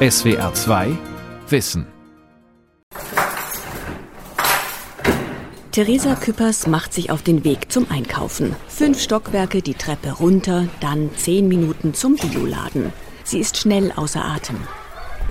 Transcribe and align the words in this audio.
SWR 0.00 0.54
2 0.54 0.96
Wissen. 1.48 1.84
Theresa 5.72 6.14
Küppers 6.14 6.68
macht 6.68 6.94
sich 6.94 7.10
auf 7.10 7.22
den 7.22 7.42
Weg 7.42 7.72
zum 7.72 7.90
Einkaufen. 7.90 8.54
Fünf 8.68 9.00
Stockwerke 9.00 9.60
die 9.60 9.74
Treppe 9.74 10.12
runter, 10.12 10.68
dann 10.78 11.10
zehn 11.16 11.48
Minuten 11.48 11.94
zum 11.94 12.14
Bioladen. 12.14 12.92
Sie 13.24 13.40
ist 13.40 13.56
schnell 13.56 13.90
außer 13.90 14.24
Atem. 14.24 14.58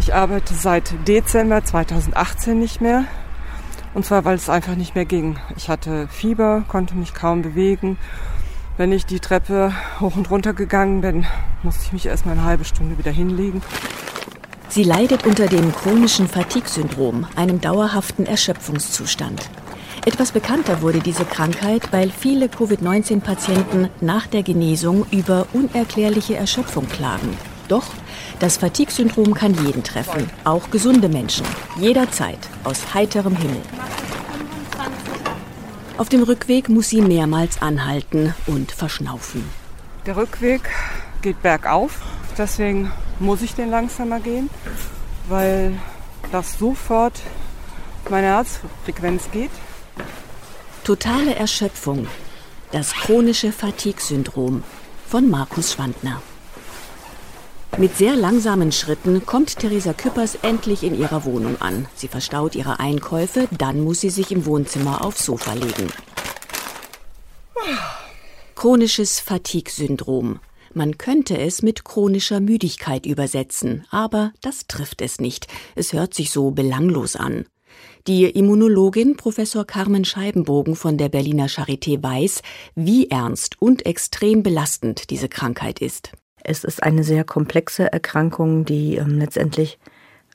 Ich 0.01 0.13
arbeite 0.13 0.53
seit 0.53 0.93
Dezember 1.07 1.63
2018 1.63 2.59
nicht 2.59 2.81
mehr. 2.81 3.05
Und 3.93 4.05
zwar, 4.05 4.25
weil 4.25 4.35
es 4.35 4.49
einfach 4.49 4.75
nicht 4.75 4.95
mehr 4.95 5.05
ging. 5.05 5.39
Ich 5.55 5.69
hatte 5.69 6.09
Fieber, 6.09 6.65
konnte 6.67 6.95
mich 6.95 7.13
kaum 7.13 7.41
bewegen. 7.41 7.97
Wenn 8.75 8.91
ich 8.91 9.05
die 9.05 9.21
Treppe 9.21 9.71
hoch 10.01 10.17
und 10.17 10.29
runter 10.29 10.51
gegangen 10.51 10.99
bin, 10.99 11.25
musste 11.63 11.85
ich 11.85 11.93
mich 11.93 12.05
erst 12.07 12.25
mal 12.25 12.33
eine 12.33 12.43
halbe 12.43 12.65
Stunde 12.65 12.97
wieder 12.97 13.11
hinlegen. 13.11 13.61
Sie 14.69 14.83
leidet 14.83 15.25
unter 15.25 15.47
dem 15.47 15.73
chronischen 15.73 16.27
Fatigue-Syndrom, 16.27 17.25
einem 17.35 17.61
dauerhaften 17.61 18.25
Erschöpfungszustand. 18.25 19.49
Etwas 20.05 20.31
bekannter 20.31 20.81
wurde 20.81 20.99
diese 20.99 21.25
Krankheit, 21.25 21.91
weil 21.91 22.11
viele 22.11 22.49
Covid-19-Patienten 22.49 23.89
nach 24.01 24.27
der 24.27 24.43
Genesung 24.43 25.05
über 25.11 25.47
unerklärliche 25.53 26.35
Erschöpfung 26.35 26.87
klagen. 26.87 27.37
Doch 27.67 27.85
das 28.39 28.57
Fatigue-Syndrom 28.57 29.33
kann 29.33 29.53
jeden 29.65 29.83
treffen, 29.83 30.29
auch 30.43 30.69
gesunde 30.69 31.09
Menschen, 31.09 31.45
jederzeit, 31.79 32.39
aus 32.63 32.93
heiterem 32.93 33.35
Himmel. 33.35 33.61
Auf 35.97 36.09
dem 36.09 36.23
Rückweg 36.23 36.69
muss 36.69 36.89
sie 36.89 37.01
mehrmals 37.01 37.61
anhalten 37.61 38.35
und 38.45 38.71
verschnaufen. 38.71 39.43
Der 40.05 40.15
Rückweg 40.15 40.61
geht 41.21 41.41
bergauf, 41.41 41.99
deswegen 42.37 42.91
muss 43.19 43.41
ich 43.41 43.55
den 43.55 43.69
langsamer 43.69 44.19
gehen, 44.19 44.49
weil 45.27 45.77
das 46.31 46.57
sofort 46.57 47.19
meine 48.09 48.27
Herzfrequenz 48.27 49.29
geht. 49.31 49.51
Totale 50.83 51.35
Erschöpfung, 51.35 52.07
das 52.71 52.93
chronische 52.93 53.51
Fatigue-Syndrom 53.51 54.63
von 55.07 55.29
Markus 55.29 55.73
Schwandner. 55.73 56.21
Mit 57.77 57.95
sehr 57.95 58.15
langsamen 58.15 58.71
Schritten 58.71 59.25
kommt 59.25 59.59
Theresa 59.59 59.93
Küppers 59.93 60.35
endlich 60.41 60.83
in 60.83 60.99
ihrer 60.99 61.25
Wohnung 61.25 61.61
an. 61.61 61.85
Sie 61.95 62.07
verstaut 62.07 62.55
ihre 62.55 62.79
Einkäufe, 62.79 63.47
dann 63.51 63.81
muss 63.81 64.01
sie 64.01 64.09
sich 64.09 64.31
im 64.31 64.45
Wohnzimmer 64.45 65.05
aufs 65.05 65.25
Sofa 65.25 65.53
legen. 65.53 65.91
Chronisches 68.55 69.19
Fatigue-Syndrom. 69.19 70.39
Man 70.77 70.99
könnte 70.99 71.39
es 71.39 71.63
mit 71.63 71.85
chronischer 71.85 72.39
Müdigkeit 72.39 73.07
übersetzen, 73.07 73.83
aber 73.89 74.31
das 74.41 74.67
trifft 74.67 75.01
es 75.01 75.19
nicht. 75.19 75.47
Es 75.73 75.91
hört 75.91 76.13
sich 76.13 76.29
so 76.29 76.51
belanglos 76.51 77.15
an. 77.15 77.45
Die 78.05 78.25
Immunologin 78.25 79.17
Professor 79.17 79.65
Carmen 79.65 80.05
Scheibenbogen 80.05 80.75
von 80.75 80.99
der 80.99 81.09
Berliner 81.09 81.47
Charité 81.47 82.03
weiß, 82.03 82.43
wie 82.75 83.09
ernst 83.09 83.59
und 83.59 83.87
extrem 83.87 84.43
belastend 84.43 85.09
diese 85.09 85.29
Krankheit 85.29 85.79
ist. 85.79 86.11
Es 86.43 86.63
ist 86.63 86.83
eine 86.83 87.03
sehr 87.03 87.23
komplexe 87.23 87.91
Erkrankung, 87.91 88.63
die 88.63 88.97
ähm, 88.97 89.17
letztendlich 89.17 89.79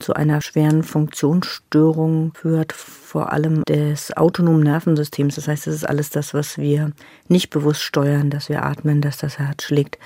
zu 0.03 0.15
einer 0.15 0.43
schweren 0.43 0.83
Funktionsstörung 0.83 2.33
führt, 2.35 2.73
vor 2.73 3.33
allem 3.33 3.65
des 3.65 4.15
autonomen 4.17 4.63
Nervensystems. 4.65 5.37
Das 5.37 5.49
heißt, 5.49 5.67
es 5.67 5.77
ist 5.77 5.89
alles 5.89 6.11
das, 6.11 6.35
was 6.35 6.59
wir 6.59 6.93
nicht 7.29 7.51
bewusst 7.51 7.83
steuern, 7.83 8.29
dass 8.29 8.49
wir 8.49 8.65
atmen, 8.65 9.01
dass 9.01 9.17
das 9.17 9.39
Herz 9.39 9.63
schlägt. 9.63 9.99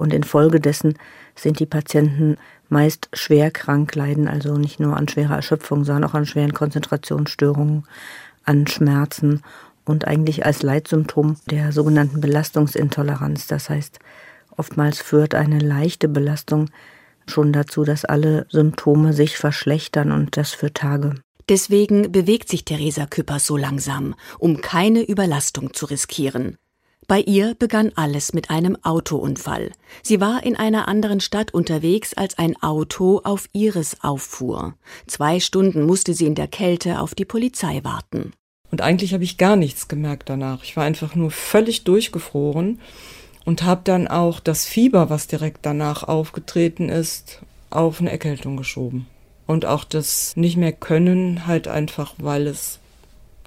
Und 0.00 0.12
infolgedessen 0.12 0.94
sind 1.36 1.60
die 1.60 1.66
Patienten 1.66 2.36
meist 2.68 3.08
schwer 3.12 3.50
krank, 3.50 3.94
leiden 3.94 4.26
also 4.26 4.54
nicht 4.54 4.80
nur 4.80 4.96
an 4.96 5.08
schwerer 5.08 5.36
Erschöpfung, 5.36 5.84
sondern 5.84 6.10
auch 6.10 6.14
an 6.14 6.26
schweren 6.26 6.54
Konzentrationsstörungen, 6.54 7.84
an 8.44 8.66
Schmerzen 8.66 9.42
und 9.84 10.06
eigentlich 10.06 10.46
als 10.46 10.62
Leitsymptom 10.62 11.36
der 11.50 11.72
sogenannten 11.72 12.20
Belastungsintoleranz. 12.20 13.46
Das 13.46 13.70
heißt, 13.70 14.00
Oftmals 14.60 15.00
führt 15.00 15.34
eine 15.34 15.58
leichte 15.58 16.06
Belastung 16.06 16.68
schon 17.26 17.50
dazu, 17.50 17.82
dass 17.84 18.04
alle 18.04 18.44
Symptome 18.50 19.14
sich 19.14 19.38
verschlechtern 19.38 20.12
und 20.12 20.36
das 20.36 20.52
für 20.52 20.74
Tage. 20.74 21.14
Deswegen 21.48 22.12
bewegt 22.12 22.50
sich 22.50 22.66
Theresa 22.66 23.06
Küppers 23.06 23.46
so 23.46 23.56
langsam, 23.56 24.14
um 24.38 24.60
keine 24.60 25.00
Überlastung 25.00 25.72
zu 25.72 25.86
riskieren. 25.86 26.58
Bei 27.10 27.22
ihr 27.22 27.56
begann 27.56 27.90
alles 27.96 28.34
mit 28.34 28.50
einem 28.50 28.76
Autounfall. 28.84 29.72
Sie 30.00 30.20
war 30.20 30.44
in 30.44 30.54
einer 30.54 30.86
anderen 30.86 31.18
Stadt 31.18 31.52
unterwegs, 31.52 32.14
als 32.14 32.38
ein 32.38 32.54
Auto 32.62 33.20
auf 33.24 33.48
Iris 33.52 33.96
auffuhr. 34.00 34.74
Zwei 35.08 35.40
Stunden 35.40 35.86
musste 35.86 36.14
sie 36.14 36.26
in 36.26 36.36
der 36.36 36.46
Kälte 36.46 37.00
auf 37.00 37.16
die 37.16 37.24
Polizei 37.24 37.80
warten. 37.82 38.30
Und 38.70 38.80
eigentlich 38.80 39.12
habe 39.12 39.24
ich 39.24 39.38
gar 39.38 39.56
nichts 39.56 39.88
gemerkt 39.88 40.28
danach. 40.28 40.62
Ich 40.62 40.76
war 40.76 40.84
einfach 40.84 41.16
nur 41.16 41.32
völlig 41.32 41.82
durchgefroren 41.82 42.78
und 43.44 43.64
habe 43.64 43.80
dann 43.82 44.06
auch 44.06 44.38
das 44.38 44.66
Fieber, 44.66 45.10
was 45.10 45.26
direkt 45.26 45.66
danach 45.66 46.04
aufgetreten 46.04 46.88
ist, 46.88 47.40
auf 47.70 48.00
eine 48.00 48.12
Erkältung 48.12 48.56
geschoben. 48.56 49.08
Und 49.48 49.66
auch 49.66 49.82
das 49.82 50.36
nicht 50.36 50.56
mehr 50.56 50.70
können, 50.70 51.48
halt 51.48 51.66
einfach, 51.66 52.14
weil 52.18 52.46
es 52.46 52.78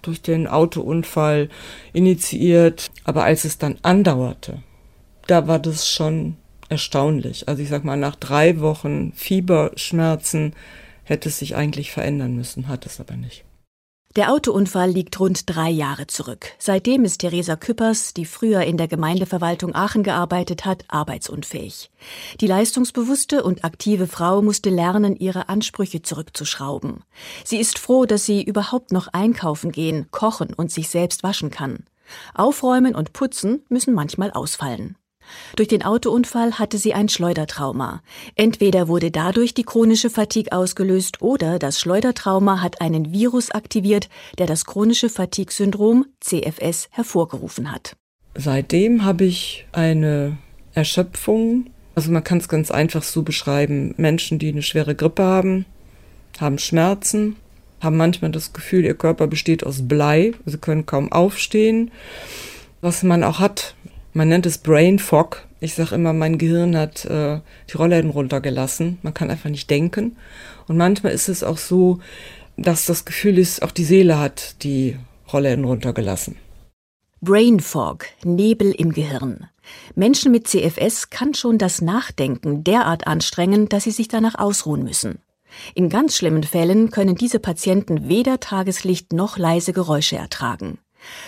durch 0.03 0.21
den 0.21 0.47
Autounfall 0.47 1.49
initiiert. 1.91 2.91
Aber 3.03 3.23
als 3.23 3.43
es 3.43 3.57
dann 3.57 3.77
andauerte, 3.81 4.61
da 5.27 5.47
war 5.47 5.59
das 5.59 5.89
schon 5.89 6.37
erstaunlich. 6.69 7.47
Also 7.47 7.61
ich 7.63 7.69
sag 7.69 7.83
mal, 7.83 7.97
nach 7.97 8.15
drei 8.15 8.59
Wochen 8.59 9.11
Fieberschmerzen 9.13 10.53
hätte 11.03 11.29
es 11.29 11.39
sich 11.39 11.55
eigentlich 11.55 11.91
verändern 11.91 12.35
müssen, 12.35 12.67
hat 12.67 12.85
es 12.85 12.99
aber 12.99 13.15
nicht. 13.15 13.43
Der 14.15 14.31
Autounfall 14.31 14.91
liegt 14.91 15.19
rund 15.19 15.49
drei 15.49 15.71
Jahre 15.71 16.05
zurück. 16.05 16.45
Seitdem 16.59 17.03
ist 17.03 17.17
Theresa 17.19 17.55
Küppers, 17.55 18.13
die 18.13 18.25
früher 18.25 18.61
in 18.61 18.77
der 18.77 18.87
Gemeindeverwaltung 18.87 19.73
Aachen 19.73 20.03
gearbeitet 20.03 20.65
hat, 20.65 20.85
arbeitsunfähig. 20.87 21.89
Die 22.39 22.45
leistungsbewusste 22.45 23.43
und 23.43 23.65
aktive 23.65 24.05
Frau 24.05 24.43
musste 24.43 24.69
lernen, 24.69 25.15
ihre 25.15 25.49
Ansprüche 25.49 26.03
zurückzuschrauben. 26.03 27.03
Sie 27.43 27.57
ist 27.57 27.79
froh, 27.79 28.05
dass 28.05 28.23
sie 28.23 28.43
überhaupt 28.43 28.91
noch 28.91 29.07
einkaufen 29.07 29.71
gehen, 29.71 30.05
kochen 30.11 30.53
und 30.53 30.71
sich 30.71 30.89
selbst 30.89 31.23
waschen 31.23 31.49
kann. 31.49 31.85
Aufräumen 32.35 32.93
und 32.93 33.13
putzen 33.13 33.63
müssen 33.69 33.95
manchmal 33.95 34.29
ausfallen. 34.29 34.95
Durch 35.55 35.67
den 35.67 35.83
Autounfall 35.83 36.59
hatte 36.59 36.77
sie 36.77 36.93
ein 36.93 37.09
Schleudertrauma. 37.09 38.01
Entweder 38.35 38.87
wurde 38.87 39.11
dadurch 39.11 39.53
die 39.53 39.63
chronische 39.63 40.09
Fatigue 40.09 40.51
ausgelöst 40.51 41.21
oder 41.21 41.59
das 41.59 41.79
Schleudertrauma 41.79 42.61
hat 42.61 42.81
einen 42.81 43.11
Virus 43.11 43.51
aktiviert, 43.51 44.09
der 44.37 44.47
das 44.47 44.65
chronische 44.65 45.09
Fatigue-Syndrom 45.09 46.05
CFS 46.19 46.87
hervorgerufen 46.91 47.71
hat. 47.71 47.95
Seitdem 48.35 49.05
habe 49.05 49.25
ich 49.25 49.67
eine 49.71 50.37
Erschöpfung. 50.73 51.67
Also 51.95 52.11
man 52.11 52.23
kann 52.23 52.39
es 52.39 52.47
ganz 52.49 52.71
einfach 52.71 53.03
so 53.03 53.21
beschreiben. 53.21 53.93
Menschen, 53.97 54.39
die 54.39 54.49
eine 54.49 54.63
schwere 54.63 54.95
Grippe 54.95 55.23
haben, 55.23 55.65
haben 56.39 56.57
Schmerzen, 56.57 57.35
haben 57.81 57.97
manchmal 57.97 58.31
das 58.31 58.53
Gefühl, 58.53 58.85
ihr 58.85 58.95
Körper 58.95 59.27
besteht 59.27 59.63
aus 59.63 59.87
Blei, 59.87 60.31
sie 60.45 60.57
können 60.57 60.85
kaum 60.85 61.11
aufstehen. 61.11 61.91
Was 62.81 63.03
man 63.03 63.23
auch 63.23 63.39
hat, 63.39 63.75
man 64.13 64.29
nennt 64.29 64.45
es 64.45 64.57
Brain 64.57 64.99
Fog. 64.99 65.43
Ich 65.59 65.75
sage 65.75 65.95
immer, 65.95 66.13
mein 66.13 66.37
Gehirn 66.37 66.77
hat 66.77 67.05
äh, 67.05 67.39
die 67.69 67.77
Rollläden 67.77 68.11
runtergelassen. 68.11 68.99
Man 69.01 69.13
kann 69.13 69.29
einfach 69.29 69.49
nicht 69.49 69.69
denken. 69.69 70.17
Und 70.67 70.77
manchmal 70.77 71.13
ist 71.13 71.29
es 71.29 71.43
auch 71.43 71.57
so, 71.57 71.99
dass 72.57 72.85
das 72.85 73.05
Gefühl 73.05 73.37
ist, 73.37 73.63
auch 73.63 73.71
die 73.71 73.85
Seele 73.85 74.19
hat 74.19 74.63
die 74.63 74.97
Rollläden 75.31 75.65
runtergelassen. 75.65 76.35
Brain 77.21 77.59
Fog, 77.59 78.05
Nebel 78.23 78.71
im 78.71 78.91
Gehirn. 78.91 79.47
Menschen 79.95 80.31
mit 80.31 80.47
CFS 80.47 81.09
kann 81.09 81.33
schon 81.33 81.57
das 81.57 81.81
Nachdenken 81.81 82.63
derart 82.63 83.07
anstrengen, 83.07 83.69
dass 83.69 83.85
sie 83.85 83.91
sich 83.91 84.09
danach 84.09 84.35
ausruhen 84.35 84.83
müssen. 84.83 85.19
In 85.73 85.89
ganz 85.89 86.17
schlimmen 86.17 86.43
Fällen 86.43 86.91
können 86.91 87.15
diese 87.15 87.39
Patienten 87.39 88.09
weder 88.09 88.39
Tageslicht 88.39 89.13
noch 89.13 89.37
leise 89.37 89.71
Geräusche 89.71 90.17
ertragen. 90.17 90.79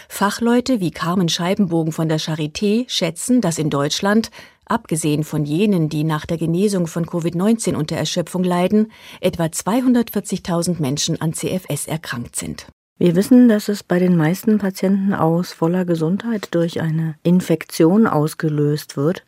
Fachleute 0.10 0.80
wie 0.80 0.92
Carmen 0.92 1.30
Scheibenbogen 1.30 1.92
von 1.92 2.10
der 2.10 2.20
Charité 2.20 2.86
schätzen, 2.88 3.42
dass 3.42 3.58
in 3.58 3.70
Deutschland, 3.70 4.32
abgesehen 4.66 5.24
von 5.24 5.46
jenen, 5.46 5.90
die 5.90 6.04
nach 6.04 6.26
der 6.26 6.38
Genesung 6.38 6.88
von 6.88 7.06
Covid-19 7.06 7.76
unter 7.76 7.96
Erschöpfung 7.96 8.44
leiden, 8.44 8.92
etwa 9.22 9.46
240.000 9.46 10.82
Menschen 10.82 11.22
an 11.22 11.34
CFS 11.34 11.88
erkrankt 11.88 12.36
sind. 12.36 12.68
Wir 12.98 13.16
wissen, 13.16 13.50
dass 13.50 13.68
es 13.68 13.84
bei 13.84 14.00
den 14.00 14.16
meisten 14.16 14.58
Patienten 14.58 15.14
aus 15.14 15.52
voller 15.52 15.84
Gesundheit 15.84 16.48
durch 16.52 16.80
eine 16.80 17.16
Infektion 17.24 18.08
ausgelöst 18.08 18.96
wird. 18.96 19.26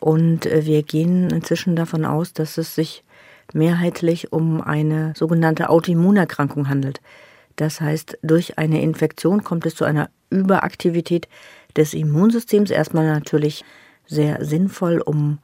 Und 0.00 0.46
äh, 0.46 0.66
wir 0.66 0.82
gehen 0.82 1.30
inzwischen 1.30 1.76
davon 1.76 2.04
aus, 2.04 2.32
dass 2.32 2.58
es 2.58 2.74
sich 2.74 3.04
mehrheitlich 3.54 4.32
um 4.32 4.60
eine 4.60 5.12
sogenannte 5.16 5.70
Autoimmunerkrankung 5.70 6.68
handelt. 6.68 7.00
Das 7.56 7.80
heißt, 7.80 8.18
durch 8.22 8.58
eine 8.58 8.82
Infektion 8.82 9.42
kommt 9.42 9.66
es 9.66 9.74
zu 9.74 9.84
einer 9.84 10.10
Überaktivität 10.30 11.28
des 11.76 11.94
Immunsystems. 11.94 12.70
Erstmal 12.70 13.06
natürlich 13.06 13.64
sehr 14.06 14.44
sinnvoll, 14.44 15.00
um 15.00 15.38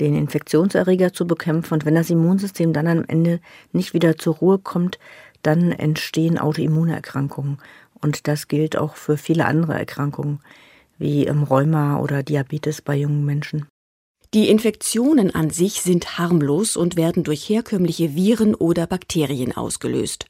den 0.00 0.14
Infektionserreger 0.14 1.12
zu 1.12 1.26
bekämpfen. 1.26 1.74
Und 1.74 1.84
wenn 1.84 1.94
das 1.94 2.10
Immunsystem 2.10 2.72
dann 2.72 2.86
am 2.86 3.04
Ende 3.06 3.40
nicht 3.72 3.92
wieder 3.92 4.16
zur 4.16 4.36
Ruhe 4.36 4.58
kommt, 4.58 4.98
dann 5.42 5.72
entstehen 5.72 6.38
Autoimmunerkrankungen. 6.38 7.58
Und 8.00 8.26
das 8.28 8.48
gilt 8.48 8.76
auch 8.76 8.96
für 8.96 9.18
viele 9.18 9.44
andere 9.44 9.74
Erkrankungen, 9.74 10.40
wie 10.98 11.24
im 11.24 11.42
Rheuma 11.42 11.98
oder 11.98 12.22
Diabetes 12.22 12.80
bei 12.80 12.96
jungen 12.96 13.24
Menschen. 13.24 13.66
Die 14.32 14.48
Infektionen 14.48 15.34
an 15.34 15.50
sich 15.50 15.82
sind 15.82 16.18
harmlos 16.18 16.76
und 16.76 16.96
werden 16.96 17.24
durch 17.24 17.48
herkömmliche 17.48 18.14
Viren 18.14 18.54
oder 18.54 18.86
Bakterien 18.86 19.56
ausgelöst. 19.56 20.26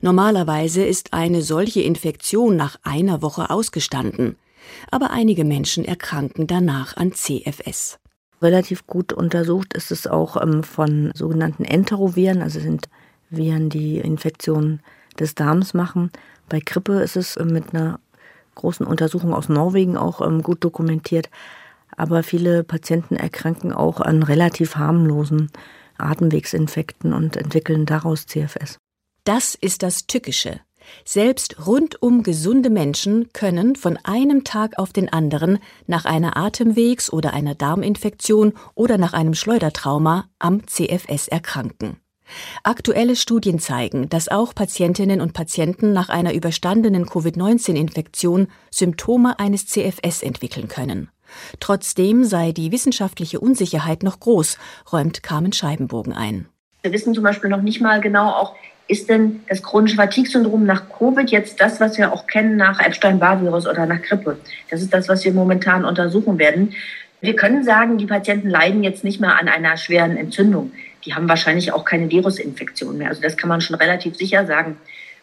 Normalerweise 0.00 0.84
ist 0.84 1.12
eine 1.12 1.42
solche 1.42 1.80
Infektion 1.80 2.56
nach 2.56 2.78
einer 2.82 3.22
Woche 3.22 3.50
ausgestanden, 3.50 4.36
aber 4.90 5.10
einige 5.10 5.44
Menschen 5.44 5.84
erkranken 5.84 6.46
danach 6.46 6.96
an 6.96 7.12
CFS. 7.12 7.98
Relativ 8.42 8.86
gut 8.86 9.12
untersucht 9.12 9.74
ist 9.74 9.90
es 9.90 10.06
auch 10.06 10.40
ähm, 10.40 10.62
von 10.62 11.12
sogenannten 11.14 11.64
Enteroviren, 11.64 12.42
also 12.42 12.58
sind 12.58 12.88
Viren, 13.28 13.68
die 13.68 13.98
Infektionen 13.98 14.80
des 15.18 15.34
Darms 15.34 15.74
machen. 15.74 16.10
Bei 16.48 16.60
Grippe 16.60 17.00
ist 17.00 17.16
es 17.16 17.36
ähm, 17.36 17.48
mit 17.48 17.74
einer 17.74 18.00
großen 18.54 18.86
Untersuchung 18.86 19.34
aus 19.34 19.48
Norwegen 19.48 19.96
auch 19.96 20.20
ähm, 20.26 20.42
gut 20.42 20.64
dokumentiert. 20.64 21.28
Aber 21.96 22.22
viele 22.22 22.64
Patienten 22.64 23.16
erkranken 23.16 23.72
auch 23.72 24.00
an 24.00 24.22
relativ 24.22 24.76
harmlosen 24.76 25.50
Atemwegsinfekten 25.98 27.12
und 27.12 27.36
entwickeln 27.36 27.84
daraus 27.84 28.26
CFS. 28.26 28.78
Das 29.32 29.54
ist 29.54 29.84
das 29.84 30.08
Tückische. 30.08 30.58
Selbst 31.04 31.64
rundum 31.64 32.24
gesunde 32.24 32.68
Menschen 32.68 33.32
können 33.32 33.76
von 33.76 33.96
einem 34.02 34.42
Tag 34.42 34.76
auf 34.76 34.92
den 34.92 35.08
anderen 35.08 35.60
nach 35.86 36.04
einer 36.04 36.36
Atemwegs- 36.36 37.12
oder 37.12 37.32
einer 37.32 37.54
Darminfektion 37.54 38.54
oder 38.74 38.98
nach 38.98 39.12
einem 39.12 39.34
Schleudertrauma 39.34 40.24
am 40.40 40.66
CFS 40.66 41.28
erkranken. 41.28 42.00
Aktuelle 42.64 43.14
Studien 43.14 43.60
zeigen, 43.60 44.08
dass 44.08 44.26
auch 44.26 44.52
Patientinnen 44.52 45.20
und 45.20 45.32
Patienten 45.32 45.92
nach 45.92 46.08
einer 46.08 46.34
überstandenen 46.34 47.06
Covid-19-Infektion 47.06 48.48
Symptome 48.72 49.38
eines 49.38 49.64
CFS 49.66 50.24
entwickeln 50.24 50.66
können. 50.66 51.08
Trotzdem 51.60 52.24
sei 52.24 52.50
die 52.50 52.72
wissenschaftliche 52.72 53.38
Unsicherheit 53.38 54.02
noch 54.02 54.18
groß, 54.18 54.58
räumt 54.92 55.22
Carmen 55.22 55.52
Scheibenbogen 55.52 56.14
ein. 56.14 56.48
Wir 56.82 56.92
wissen 56.92 57.14
zum 57.14 57.24
Beispiel 57.24 57.50
noch 57.50 57.62
nicht 57.62 57.80
mal 57.80 58.00
genau 58.00 58.28
auch, 58.30 58.56
ist 58.88 59.08
denn 59.08 59.42
das 59.48 59.62
chronische 59.62 59.96
Fatigue-Syndrom 59.96 60.64
nach 60.64 60.88
Covid 60.88 61.30
jetzt 61.30 61.60
das, 61.60 61.78
was 61.78 61.96
wir 61.96 62.12
auch 62.12 62.26
kennen 62.26 62.56
nach 62.56 62.80
Epstein-Barr-Virus 62.80 63.68
oder 63.68 63.86
nach 63.86 64.02
Grippe? 64.02 64.38
Das 64.68 64.82
ist 64.82 64.92
das, 64.92 65.08
was 65.08 65.24
wir 65.24 65.32
momentan 65.32 65.84
untersuchen 65.84 66.38
werden. 66.38 66.74
Wir 67.20 67.36
können 67.36 67.62
sagen, 67.62 67.98
die 67.98 68.06
Patienten 68.06 68.48
leiden 68.48 68.82
jetzt 68.82 69.04
nicht 69.04 69.20
mehr 69.20 69.38
an 69.38 69.46
einer 69.46 69.76
schweren 69.76 70.16
Entzündung. 70.16 70.72
Die 71.04 71.14
haben 71.14 71.28
wahrscheinlich 71.28 71.72
auch 71.72 71.84
keine 71.84 72.10
Virusinfektion 72.10 72.98
mehr. 72.98 73.08
Also 73.08 73.22
das 73.22 73.36
kann 73.36 73.48
man 73.48 73.60
schon 73.60 73.76
relativ 73.76 74.16
sicher 74.16 74.46
sagen. 74.46 74.76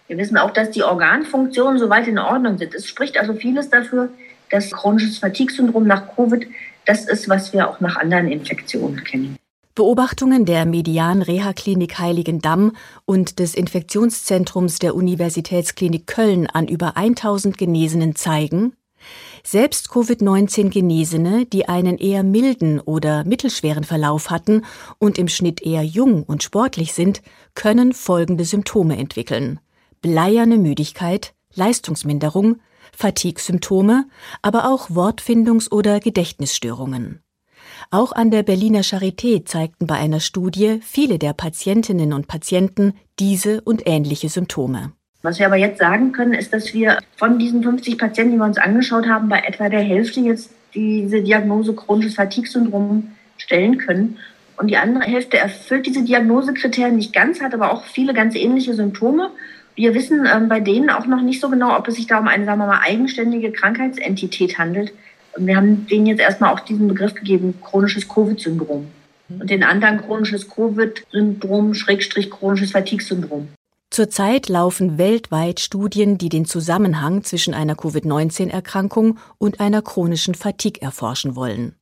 Wir 0.08 0.18
wissen 0.18 0.38
auch, 0.38 0.52
dass 0.52 0.72
die 0.72 0.84
Organfunktionen 0.84 1.78
soweit 1.78 2.08
in 2.08 2.20
Ordnung 2.20 2.58
sind. 2.58 2.74
Es 2.74 2.88
spricht 2.88 3.18
also 3.18 3.34
vieles 3.34 3.70
dafür, 3.70 4.10
dass 4.50 4.72
chronisches 4.72 5.18
Fatigue-Syndrom 5.18 5.86
nach 5.86 6.16
Covid 6.16 6.48
das 6.86 7.06
ist, 7.06 7.28
was 7.28 7.52
wir 7.52 7.68
auch 7.68 7.82
nach 7.82 7.98
anderen 7.98 8.32
Infektionen 8.32 9.04
kennen. 9.04 9.38
Beobachtungen 9.78 10.46
der 10.46 10.66
Median 10.66 11.22
Reha-Klinik 11.22 12.00
Heiligendamm 12.00 12.72
und 13.06 13.38
des 13.38 13.54
Infektionszentrums 13.54 14.80
der 14.80 14.96
Universitätsklinik 14.96 16.08
Köln 16.08 16.48
an 16.48 16.68
über 16.68 16.98
1000 16.98 17.60
Genesenen 17.60 18.16
zeigen, 18.16 18.74
selbst 19.44 19.92
Covid-19 19.92 20.70
Genesene, 20.70 21.46
die 21.46 21.70
einen 21.70 22.00
eher 22.00 22.24
milden 22.24 22.80
oder 22.80 23.24
mittelschweren 23.24 23.84
Verlauf 23.84 24.32
hatten 24.32 24.64
und 24.98 25.20
im 25.20 25.28
Schnitt 25.28 25.62
eher 25.62 25.84
jung 25.84 26.24
und 26.24 26.42
sportlich 26.42 26.94
sind, 26.94 27.22
können 27.54 27.94
folgende 27.94 28.46
Symptome 28.46 28.98
entwickeln. 28.98 29.60
Bleierne 30.02 30.58
Müdigkeit, 30.58 31.36
Leistungsminderung, 31.54 32.62
Fatigue-Symptome, 32.94 34.08
aber 34.42 34.72
auch 34.72 34.90
Wortfindungs- 34.90 35.72
oder 35.72 36.00
Gedächtnisstörungen. 36.00 37.22
Auch 37.92 38.12
an 38.12 38.32
der 38.32 38.44
Berliner 38.44 38.82
Charité 38.82 39.46
zeigten 39.46 39.88
bei 39.88 39.96
einer 39.96 40.20
Studie 40.20 40.80
viele 40.82 41.20
der 41.20 41.34
Patientinnen 41.34 42.14
und 42.14 42.28
Patienten 42.28 42.94
diese 43.20 43.62
und 43.62 43.84
ähnliche 43.86 44.30
Symptome. 44.30 44.92
Was 45.24 45.40
wir 45.40 45.48
aber 45.48 45.58
jetzt 45.58 45.80
sagen 45.80 46.12
können, 46.12 46.34
ist, 46.34 46.54
dass 46.54 46.74
wir 46.74 47.00
von 47.18 47.40
diesen 47.40 47.64
50 47.64 47.98
Patienten, 47.98 48.34
die 48.34 48.38
wir 48.38 48.46
uns 48.46 48.58
angeschaut 48.58 49.08
haben, 49.08 49.30
bei 49.30 49.40
etwa 49.40 49.68
der 49.68 49.82
Hälfte 49.82 50.20
jetzt 50.20 50.52
diese 50.74 51.22
Diagnose 51.22 51.74
chronisches 51.74 52.16
Fatigue-Syndrom 52.16 53.12
stellen 53.38 53.78
können. 53.78 54.20
Und 54.58 54.68
die 54.68 54.78
andere 54.78 55.06
Hälfte 55.06 55.38
erfüllt 55.38 55.86
diese 55.86 56.04
Diagnosekriterien 56.04 56.96
nicht 56.96 57.14
ganz, 57.14 57.42
hat 57.42 57.54
aber 57.54 57.72
auch 57.72 57.84
viele 57.86 58.14
ganz 58.14 58.36
ähnliche 58.36 58.74
Symptome. 58.74 59.32
Wir 59.76 59.94
wissen 59.94 60.28
ähm, 60.32 60.50
bei 60.50 60.60
denen 60.60 60.90
auch 60.90 61.06
noch 61.06 61.22
nicht 61.22 61.40
so 61.40 61.50
genau, 61.50 61.78
ob 61.78 61.88
es 61.88 61.96
sich 61.96 62.08
da 62.08 62.18
um 62.20 62.28
eine, 62.28 62.46
sagen 62.46 62.60
wir 62.60 62.68
mal, 62.68 62.82
eigenständige 62.82 63.52
Krankheitsentität 63.52 64.58
handelt. 64.58 64.94
Wir 65.38 65.56
haben 65.56 65.88
denen 65.88 66.08
jetzt 66.08 66.20
erstmal 66.20 66.54
auch 66.54 66.60
diesen 66.62 66.88
Begriff 66.88 67.14
gegeben, 67.14 67.56
chronisches 67.64 68.08
Covid-Syndrom. 68.08 68.88
Und 69.30 69.50
den 69.50 69.64
anderen 69.64 70.02
chronisches 70.02 70.50
Covid-Syndrom, 70.50 71.74
Schrägstrich 71.74 72.32
chronisches 72.32 72.72
Fatigue-Syndrom. 72.72 73.50
Zurzeit 73.90 74.50
laufen 74.50 74.98
weltweit 74.98 75.60
Studien, 75.60 76.18
die 76.18 76.30
den 76.30 76.46
Zusammenhang 76.46 77.24
zwischen 77.24 77.54
einer 77.54 77.76
Covid-19-Erkrankung 77.76 79.18
und 79.38 79.60
einer 79.60 79.82
chronischen 79.82 80.36
Fatigue 80.36 80.82
erforschen 80.82 81.36
wollen. 81.36 81.76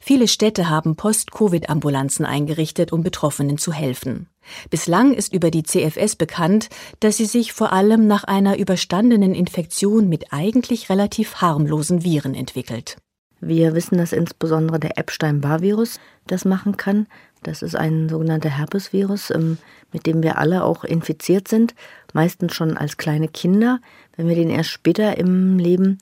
Viele 0.00 0.28
Städte 0.28 0.68
haben 0.68 0.96
Post-Covid-Ambulanzen 0.96 2.24
eingerichtet, 2.24 2.92
um 2.92 3.02
Betroffenen 3.02 3.58
zu 3.58 3.72
helfen. 3.72 4.28
Bislang 4.70 5.14
ist 5.14 5.32
über 5.32 5.50
die 5.50 5.62
CFS 5.62 6.16
bekannt, 6.16 6.68
dass 7.00 7.16
sie 7.16 7.26
sich 7.26 7.52
vor 7.52 7.72
allem 7.72 8.06
nach 8.06 8.24
einer 8.24 8.58
überstandenen 8.58 9.34
Infektion 9.34 10.08
mit 10.08 10.32
eigentlich 10.32 10.88
relativ 10.88 11.36
harmlosen 11.36 12.04
Viren 12.04 12.34
entwickelt. 12.34 12.96
Wir 13.40 13.74
wissen, 13.74 13.96
dass 13.96 14.12
insbesondere 14.12 14.78
der 14.78 14.98
Epstein-Barr-Virus 14.98 15.98
das 16.26 16.44
machen 16.44 16.76
kann. 16.76 17.06
Das 17.42 17.62
ist 17.62 17.74
ein 17.74 18.10
sogenannter 18.10 18.50
Herpesvirus, 18.50 19.30
ähm, 19.30 19.56
mit 19.92 20.06
dem 20.06 20.22
wir 20.22 20.36
alle 20.36 20.62
auch 20.62 20.84
infiziert 20.84 21.48
sind, 21.48 21.74
meistens 22.12 22.54
schon 22.54 22.76
als 22.76 22.98
kleine 22.98 23.28
Kinder. 23.28 23.80
Wenn 24.16 24.28
wir 24.28 24.34
den 24.34 24.50
erst 24.50 24.68
später 24.68 25.16
im 25.16 25.58
Leben 25.58 25.98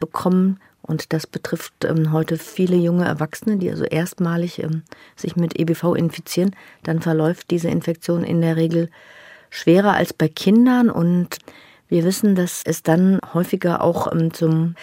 bekommen, 0.00 0.58
und 0.82 1.12
das 1.12 1.26
betrifft 1.26 1.84
ähm, 1.84 2.12
heute 2.12 2.38
viele 2.38 2.76
junge 2.76 3.04
Erwachsene, 3.04 3.58
die 3.58 3.70
also 3.70 3.84
erstmalig 3.84 4.62
ähm, 4.62 4.82
sich 5.16 5.36
mit 5.36 5.58
EBV 5.58 5.94
infizieren. 5.94 6.56
Dann 6.82 7.00
verläuft 7.00 7.50
diese 7.50 7.68
Infektion 7.68 8.24
in 8.24 8.40
der 8.40 8.56
Regel 8.56 8.90
schwerer 9.50 9.94
als 9.94 10.12
bei 10.12 10.28
Kindern. 10.28 10.90
Und 10.90 11.38
wir 11.88 12.04
wissen, 12.04 12.34
dass 12.34 12.62
es 12.64 12.82
dann 12.82 13.20
häufiger 13.34 13.82
auch 13.82 14.10
ähm, 14.12 14.32
zum 14.32 14.74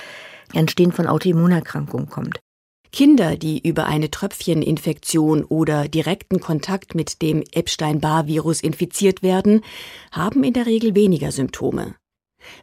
Entstehen 0.54 0.92
von 0.92 1.08
Autoimmunerkrankungen 1.08 2.10
kommt. 2.10 2.40
Kinder, 2.92 3.36
die 3.36 3.68
über 3.68 3.86
eine 3.88 4.10
Tröpfcheninfektion 4.10 5.44
oder 5.44 5.88
direkten 5.88 6.40
Kontakt 6.40 6.96
mit 6.96 7.22
dem 7.22 7.44
Epstein-Barr-Virus 7.52 8.62
infiziert 8.62 9.22
werden, 9.24 9.62
haben 10.12 10.44
in 10.44 10.54
der 10.54 10.66
Regel 10.66 10.96
weniger 10.96 11.32
Symptome. 11.32 11.96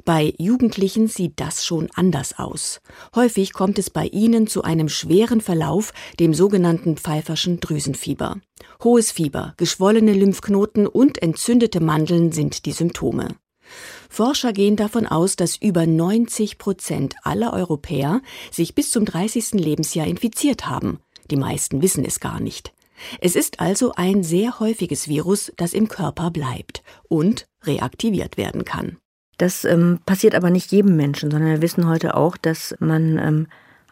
Bei 0.04 0.34
Jugendlichen 0.38 1.08
sieht 1.08 1.40
das 1.40 1.64
schon 1.64 1.88
anders 1.94 2.38
aus. 2.38 2.80
Häufig 3.14 3.52
kommt 3.52 3.78
es 3.78 3.90
bei 3.90 4.06
ihnen 4.06 4.46
zu 4.46 4.62
einem 4.62 4.88
schweren 4.88 5.40
Verlauf, 5.40 5.92
dem 6.20 6.34
sogenannten 6.34 6.96
Pfeiferschen 6.96 7.60
Drüsenfieber. 7.60 8.36
Hohes 8.82 9.12
Fieber, 9.12 9.54
geschwollene 9.56 10.12
Lymphknoten 10.12 10.86
und 10.86 11.22
entzündete 11.22 11.80
Mandeln 11.80 12.32
sind 12.32 12.66
die 12.66 12.72
Symptome. 12.72 13.36
Forscher 14.08 14.52
gehen 14.52 14.76
davon 14.76 15.06
aus, 15.06 15.36
dass 15.36 15.56
über 15.56 15.86
90 15.86 16.58
Prozent 16.58 17.16
aller 17.22 17.52
Europäer 17.52 18.20
sich 18.50 18.74
bis 18.74 18.90
zum 18.90 19.04
30. 19.04 19.52
Lebensjahr 19.52 20.06
infiziert 20.06 20.66
haben. 20.66 21.00
Die 21.30 21.36
meisten 21.36 21.82
wissen 21.82 22.04
es 22.04 22.20
gar 22.20 22.40
nicht. 22.40 22.72
Es 23.20 23.34
ist 23.34 23.60
also 23.60 23.92
ein 23.96 24.22
sehr 24.22 24.60
häufiges 24.60 25.08
Virus, 25.08 25.52
das 25.56 25.72
im 25.72 25.88
Körper 25.88 26.30
bleibt 26.30 26.82
und 27.08 27.46
reaktiviert 27.64 28.36
werden 28.36 28.64
kann. 28.64 28.98
Das 29.38 29.64
ähm, 29.64 29.98
passiert 30.06 30.34
aber 30.34 30.50
nicht 30.50 30.70
jedem 30.72 30.96
Menschen, 30.96 31.30
sondern 31.30 31.50
wir 31.50 31.62
wissen 31.62 31.88
heute 31.88 32.16
auch, 32.16 32.36
dass 32.36 32.74
man 32.78 33.18
ähm, 33.18 33.46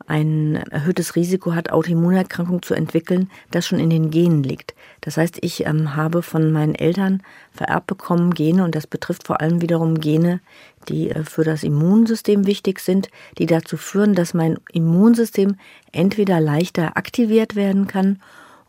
ein 0.07 0.57
erhöhtes 0.71 1.17
Risiko 1.17 1.55
hat, 1.55 1.71
Autoimmunerkrankungen 1.71 2.63
zu 2.63 2.75
entwickeln, 2.75 3.31
das 3.51 3.67
schon 3.67 3.79
in 3.79 3.91
den 3.91 4.11
Genen 4.11 4.43
liegt. 4.43 4.75
Das 5.01 5.17
heißt, 5.17 5.39
ich 5.41 5.67
ähm, 5.67 5.97
habe 5.97 6.23
von 6.23 6.53
meinen 6.53 6.75
Eltern 6.75 7.23
vererbt 7.53 7.87
bekommen 7.87 8.35
Gene 8.35 8.65
und 8.65 8.75
das 8.75 8.87
betrifft 8.87 9.27
vor 9.27 9.41
allem 9.41 9.61
wiederum 9.61 10.01
Gene, 10.01 10.41
die 10.89 11.11
äh, 11.11 11.25
für 11.25 11.45
das 11.45 11.63
Immunsystem 11.63 12.47
wichtig 12.47 12.81
sind, 12.81 13.09
die 13.39 13.47
dazu 13.47 13.77
führen, 13.77 14.15
dass 14.15 14.35
mein 14.35 14.59
Immunsystem 14.73 15.57
entweder 15.93 16.41
leichter 16.41 16.97
aktiviert 16.97 17.55
werden 17.55 17.87
kann 17.87 18.21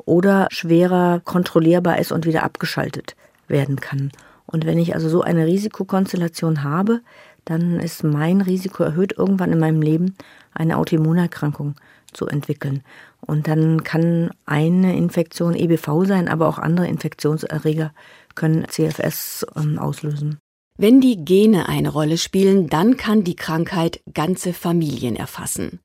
oder 0.06 0.48
schwerer 0.52 1.22
kontrollierbar 1.24 2.00
ist 2.00 2.12
und 2.12 2.26
wieder 2.26 2.44
abgeschaltet 2.44 3.16
werden 3.48 3.80
kann. 3.80 4.12
Und 4.54 4.68
wenn 4.68 4.78
ich 4.78 4.94
also 4.94 5.10
so 5.10 5.22
eine 5.22 5.48
Risikokonstellation 5.48 6.64
habe, 6.64 7.02
dann 7.44 7.80
ist 7.80 8.04
mein 8.04 8.40
Risiko 8.40 8.84
erhöht, 8.84 9.18
irgendwann 9.18 9.52
in 9.52 9.60
meinem 9.60 9.82
Leben 9.82 10.16
eine 10.54 10.78
Autoimmunerkrankung 10.78 11.76
zu 12.14 12.28
entwickeln. 12.28 12.84
Und 13.20 13.48
dann 13.48 13.84
kann 13.84 14.30
eine 14.46 14.96
Infektion 14.96 15.56
EBV 15.56 16.06
sein, 16.06 16.28
aber 16.28 16.48
auch 16.48 16.60
andere 16.60 16.88
Infektionserreger 16.88 17.94
können 18.36 18.68
CFS 18.70 19.46
ähm, 19.56 19.80
auslösen. 19.80 20.38
Wenn 20.78 21.02
die 21.02 21.26
Gene 21.26 21.68
eine 21.68 21.90
Rolle 21.90 22.18
spielen, 22.18 22.68
dann 22.68 22.96
kann 22.96 23.24
die 23.24 23.36
Krankheit 23.36 24.02
ganze 24.14 24.54
Familien 24.54 25.16
erfassen. 25.16 25.80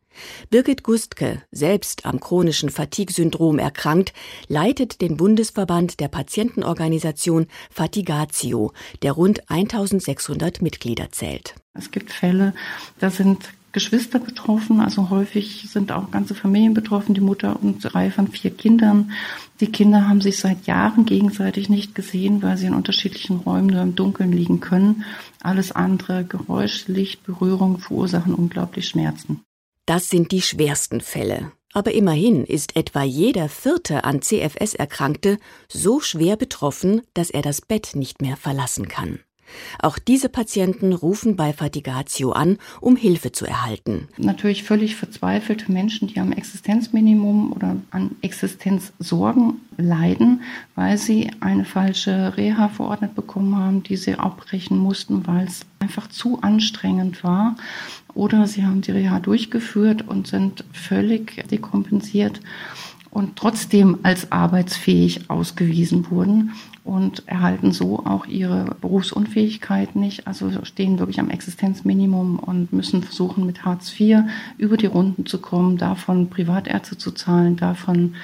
Birgit 0.50 0.82
Gustke, 0.82 1.42
selbst 1.50 2.06
am 2.06 2.20
chronischen 2.20 2.70
Fatigue-Syndrom 2.70 3.58
erkrankt, 3.58 4.12
leitet 4.48 5.00
den 5.00 5.16
Bundesverband 5.16 6.00
der 6.00 6.08
Patientenorganisation 6.08 7.46
Fatigatio, 7.70 8.72
der 9.02 9.12
rund 9.12 9.50
1600 9.50 10.62
Mitglieder 10.62 11.10
zählt. 11.10 11.54
Es 11.74 11.90
gibt 11.90 12.12
Fälle, 12.12 12.54
da 12.98 13.10
sind 13.10 13.50
Geschwister 13.72 14.18
betroffen, 14.18 14.80
also 14.80 15.10
häufig 15.10 15.68
sind 15.70 15.92
auch 15.92 16.10
ganze 16.10 16.34
Familien 16.34 16.72
betroffen, 16.72 17.14
die 17.14 17.20
Mutter 17.20 17.60
und 17.62 17.80
drei 17.80 18.10
von 18.10 18.28
vier 18.28 18.50
Kindern. 18.50 19.12
Die 19.60 19.70
Kinder 19.70 20.08
haben 20.08 20.22
sich 20.22 20.38
seit 20.38 20.66
Jahren 20.66 21.04
gegenseitig 21.04 21.68
nicht 21.68 21.94
gesehen, 21.94 22.42
weil 22.42 22.56
sie 22.56 22.66
in 22.66 22.74
unterschiedlichen 22.74 23.36
Räumen 23.36 23.66
nur 23.66 23.82
im 23.82 23.94
Dunkeln 23.94 24.32
liegen 24.32 24.60
können. 24.60 25.04
Alles 25.42 25.70
andere, 25.70 26.24
Geräusch, 26.24 26.88
Licht, 26.88 27.24
Berührung 27.24 27.78
verursachen 27.78 28.34
unglaublich 28.34 28.88
Schmerzen. 28.88 29.42
Das 29.88 30.10
sind 30.10 30.32
die 30.32 30.42
schwersten 30.42 31.00
Fälle. 31.00 31.50
Aber 31.72 31.92
immerhin 31.92 32.44
ist 32.44 32.76
etwa 32.76 33.04
jeder 33.04 33.48
vierte 33.48 34.04
an 34.04 34.20
CFS 34.20 34.74
Erkrankte 34.74 35.38
so 35.66 36.00
schwer 36.00 36.36
betroffen, 36.36 37.00
dass 37.14 37.30
er 37.30 37.40
das 37.40 37.62
Bett 37.62 37.92
nicht 37.94 38.20
mehr 38.20 38.36
verlassen 38.36 38.88
kann. 38.88 39.20
Auch 39.78 39.98
diese 39.98 40.28
Patienten 40.28 40.92
rufen 40.92 41.36
bei 41.36 41.52
Fatigatio 41.52 42.32
an, 42.32 42.58
um 42.80 42.96
Hilfe 42.96 43.32
zu 43.32 43.46
erhalten. 43.46 44.08
Natürlich 44.16 44.64
völlig 44.64 44.96
verzweifelte 44.96 45.70
Menschen, 45.70 46.08
die 46.08 46.20
am 46.20 46.32
Existenzminimum 46.32 47.52
oder 47.52 47.76
an 47.90 48.16
Existenzsorgen 48.22 49.60
leiden, 49.76 50.42
weil 50.74 50.98
sie 50.98 51.30
eine 51.40 51.64
falsche 51.64 52.36
Reha 52.36 52.68
verordnet 52.68 53.14
bekommen 53.14 53.56
haben, 53.56 53.82
die 53.82 53.96
sie 53.96 54.14
abbrechen 54.14 54.78
mussten, 54.78 55.26
weil 55.26 55.46
es 55.46 55.60
einfach 55.78 56.08
zu 56.08 56.40
anstrengend 56.42 57.22
war. 57.22 57.56
Oder 58.14 58.46
sie 58.46 58.64
haben 58.64 58.80
die 58.80 58.90
Reha 58.90 59.20
durchgeführt 59.20 60.06
und 60.06 60.26
sind 60.26 60.64
völlig 60.72 61.44
dekompensiert 61.48 62.40
und 63.10 63.36
trotzdem 63.36 63.98
als 64.02 64.32
arbeitsfähig 64.32 65.30
ausgewiesen 65.30 66.10
wurden 66.10 66.52
und 66.88 67.28
erhalten 67.28 67.70
so 67.70 67.98
auch 68.06 68.24
ihre 68.24 68.74
Berufsunfähigkeit 68.80 69.94
nicht, 69.94 70.26
also 70.26 70.50
stehen 70.64 70.98
wirklich 70.98 71.20
am 71.20 71.28
Existenzminimum 71.28 72.38
und 72.38 72.72
müssen 72.72 73.02
versuchen, 73.02 73.44
mit 73.44 73.66
Hartz 73.66 73.92
IV 74.00 74.20
über 74.56 74.78
die 74.78 74.86
Runden 74.86 75.26
zu 75.26 75.38
kommen, 75.38 75.76
davon 75.76 76.30
Privatärzte 76.30 76.96
zu 76.96 77.12
zahlen, 77.12 77.56
davon 77.56 78.14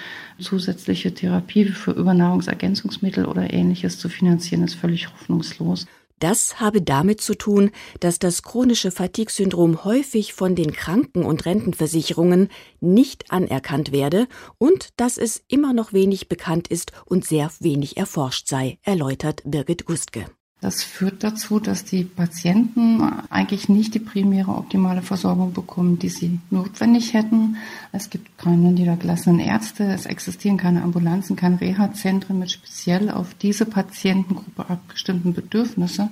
zusätzliche 0.41 1.13
Therapie 1.13 1.67
für 1.67 1.91
Übernahrungsergänzungsmittel 1.91 3.27
oder 3.27 3.53
ähnliches 3.53 3.99
zu 3.99 4.09
finanzieren, 4.09 4.65
ist 4.65 4.75
völlig 4.75 5.13
hoffnungslos. 5.13 5.87
Das 6.19 6.61
habe 6.61 6.81
damit 6.81 7.21
zu 7.21 7.35
tun, 7.35 7.71
dass 8.01 8.19
das 8.19 8.43
chronische 8.43 8.91
Fatigue-Syndrom 8.91 9.85
häufig 9.85 10.33
von 10.33 10.55
den 10.55 10.73
Kranken- 10.73 11.25
und 11.25 11.45
Rentenversicherungen 11.45 12.49
nicht 12.81 13.31
anerkannt 13.31 13.93
werde 13.93 14.29
und 14.59 14.91
dass 14.97 15.19
es 15.19 15.43
immer 15.49 15.73
noch 15.73 15.93
wenig 15.93 16.29
bekannt 16.29 16.69
ist 16.69 16.93
und 17.05 17.25
sehr 17.25 17.51
wenig 17.61 17.97
erforscht 17.97 18.49
sei, 18.49 18.79
erläutert 18.83 19.43
Birgit 19.45 19.87
Gustke. 19.87 20.27
Das 20.65 20.83
führt 20.83 21.23
dazu, 21.23 21.61
dass 21.61 21.85
die 21.85 22.05
Patienten 22.05 23.03
eigentlich 23.29 23.69
nicht 23.69 23.93
die 23.93 23.99
primäre 23.99 24.53
optimale 24.53 25.03
Versorgung 25.03 25.53
bekommen, 25.53 25.99
die 25.99 26.09
sie 26.09 26.41
notwendig 26.49 27.13
hätten. 27.13 27.59
Es 27.93 28.09
gibt 28.09 28.39
keine 28.39 28.73
niedergelassenen 28.73 29.41
Ärzte, 29.41 29.85
es 29.85 30.07
existieren 30.07 30.57
keine 30.57 30.81
Ambulanzen, 30.81 31.37
keine 31.37 31.61
Reha-Zentren 31.61 32.39
mit 32.39 32.51
speziell 32.51 33.11
auf 33.11 33.35
diese 33.35 33.67
Patientengruppe 33.67 34.65
abgestimmten 34.71 35.35
Bedürfnisse. 35.35 36.09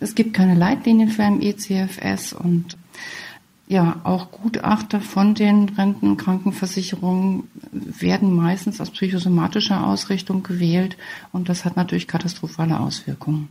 Es 0.00 0.16
gibt 0.16 0.34
keine 0.34 0.56
Leitlinien 0.56 1.08
für 1.08 1.30
ME-CFS 1.30 2.32
und 2.32 2.76
ja, 3.68 4.00
auch 4.02 4.32
Gutachter 4.32 5.00
von 5.00 5.36
den 5.36 5.68
Renten- 5.68 6.10
und 6.10 6.16
Krankenversicherungen 6.16 7.44
werden 7.70 8.34
meistens 8.34 8.80
aus 8.80 8.90
psychosomatischer 8.90 9.86
Ausrichtung 9.86 10.42
gewählt 10.42 10.96
und 11.30 11.48
das 11.48 11.64
hat 11.64 11.76
natürlich 11.76 12.08
katastrophale 12.08 12.80
Auswirkungen. 12.80 13.48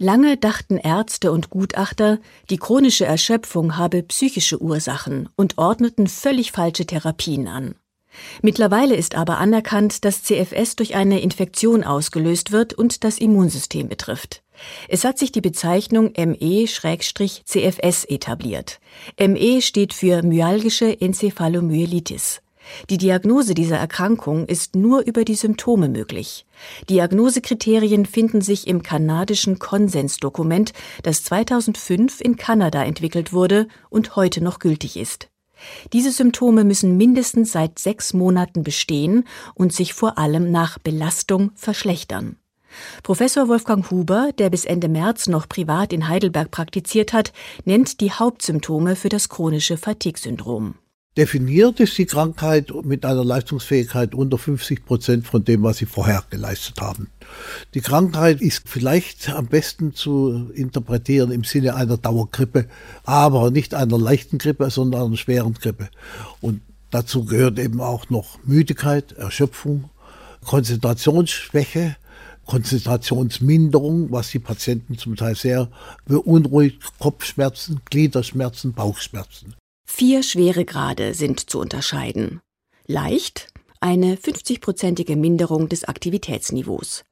Lange 0.00 0.36
dachten 0.36 0.76
Ärzte 0.76 1.32
und 1.32 1.50
Gutachter, 1.50 2.20
die 2.50 2.56
chronische 2.56 3.04
Erschöpfung 3.04 3.76
habe 3.76 4.04
psychische 4.04 4.62
Ursachen 4.62 5.28
und 5.34 5.58
ordneten 5.58 6.06
völlig 6.06 6.52
falsche 6.52 6.86
Therapien 6.86 7.48
an. 7.48 7.74
Mittlerweile 8.40 8.94
ist 8.94 9.16
aber 9.16 9.38
anerkannt, 9.38 10.04
dass 10.04 10.22
CFS 10.22 10.76
durch 10.76 10.94
eine 10.94 11.20
Infektion 11.20 11.82
ausgelöst 11.82 12.52
wird 12.52 12.74
und 12.74 13.02
das 13.02 13.18
Immunsystem 13.18 13.88
betrifft. 13.88 14.44
Es 14.88 15.04
hat 15.04 15.18
sich 15.18 15.32
die 15.32 15.40
Bezeichnung 15.40 16.12
ME-CFS 16.16 18.04
etabliert. 18.04 18.78
ME 19.18 19.60
steht 19.62 19.94
für 19.94 20.22
myalgische 20.22 21.00
Enzephalomyelitis. 21.00 22.40
Die 22.90 22.98
Diagnose 22.98 23.54
dieser 23.54 23.76
Erkrankung 23.76 24.46
ist 24.46 24.76
nur 24.76 25.00
über 25.00 25.24
die 25.24 25.34
Symptome 25.34 25.88
möglich. 25.88 26.46
Diagnosekriterien 26.88 28.06
finden 28.06 28.40
sich 28.40 28.66
im 28.66 28.82
kanadischen 28.82 29.58
Konsensdokument, 29.58 30.72
das 31.02 31.24
2005 31.24 32.20
in 32.20 32.36
Kanada 32.36 32.84
entwickelt 32.84 33.32
wurde 33.32 33.68
und 33.90 34.16
heute 34.16 34.42
noch 34.42 34.58
gültig 34.58 34.96
ist. 34.96 35.28
Diese 35.92 36.12
Symptome 36.12 36.64
müssen 36.64 36.96
mindestens 36.96 37.52
seit 37.52 37.78
sechs 37.78 38.14
Monaten 38.14 38.62
bestehen 38.62 39.24
und 39.54 39.72
sich 39.72 39.92
vor 39.92 40.18
allem 40.18 40.50
nach 40.50 40.78
Belastung 40.78 41.50
verschlechtern. 41.54 42.36
Professor 43.02 43.48
Wolfgang 43.48 43.90
Huber, 43.90 44.30
der 44.38 44.50
bis 44.50 44.64
Ende 44.64 44.88
März 44.88 45.26
noch 45.26 45.48
privat 45.48 45.92
in 45.92 46.08
Heidelberg 46.08 46.50
praktiziert 46.50 47.12
hat, 47.12 47.32
nennt 47.64 48.00
die 48.00 48.12
Hauptsymptome 48.12 48.94
für 48.94 49.08
das 49.08 49.28
chronische 49.28 49.76
Fatigue-Syndrom. 49.76 50.74
Definiert 51.18 51.80
ist 51.80 51.98
die 51.98 52.06
Krankheit 52.06 52.72
mit 52.84 53.04
einer 53.04 53.24
Leistungsfähigkeit 53.24 54.14
unter 54.14 54.38
50 54.38 54.84
Prozent 54.84 55.26
von 55.26 55.42
dem, 55.42 55.64
was 55.64 55.78
sie 55.78 55.86
vorher 55.86 56.22
geleistet 56.30 56.80
haben. 56.80 57.08
Die 57.74 57.80
Krankheit 57.80 58.40
ist 58.40 58.68
vielleicht 58.68 59.28
am 59.28 59.48
besten 59.48 59.94
zu 59.94 60.48
interpretieren 60.54 61.32
im 61.32 61.42
Sinne 61.42 61.74
einer 61.74 61.96
Dauergrippe, 61.96 62.68
aber 63.02 63.50
nicht 63.50 63.74
einer 63.74 63.98
leichten 63.98 64.38
Grippe, 64.38 64.70
sondern 64.70 65.06
einer 65.06 65.16
schweren 65.16 65.54
Grippe. 65.54 65.88
Und 66.40 66.60
dazu 66.92 67.24
gehört 67.24 67.58
eben 67.58 67.80
auch 67.80 68.08
noch 68.10 68.38
Müdigkeit, 68.44 69.10
Erschöpfung, 69.10 69.90
Konzentrationsschwäche, 70.44 71.96
Konzentrationsminderung, 72.46 74.12
was 74.12 74.30
die 74.30 74.38
Patienten 74.38 74.96
zum 74.96 75.16
Teil 75.16 75.34
sehr 75.34 75.68
beunruhigt, 76.06 76.80
Kopfschmerzen, 77.00 77.80
Gliederschmerzen, 77.90 78.72
Bauchschmerzen. 78.72 79.56
Vier 79.90 80.22
Schweregrade 80.22 81.14
sind 81.14 81.50
zu 81.50 81.58
unterscheiden. 81.58 82.40
Leicht 82.86 83.48
eine 83.80 84.14
50-prozentige 84.14 85.16
Minderung 85.16 85.68
des 85.68 85.84
Aktivitätsniveaus. 85.84 87.04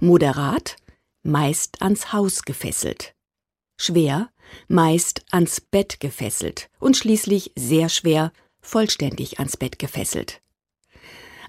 Moderat 0.00 0.76
meist 1.22 1.80
ans 1.80 2.12
Haus 2.12 2.42
gefesselt. 2.42 3.14
Schwer 3.78 4.30
meist 4.66 5.22
ans 5.30 5.62
Bett 5.62 6.00
gefesselt 6.00 6.68
und 6.80 6.98
schließlich 6.98 7.52
sehr 7.56 7.88
schwer 7.88 8.32
vollständig 8.60 9.38
ans 9.38 9.56
Bett 9.56 9.78
gefesselt. 9.78 10.42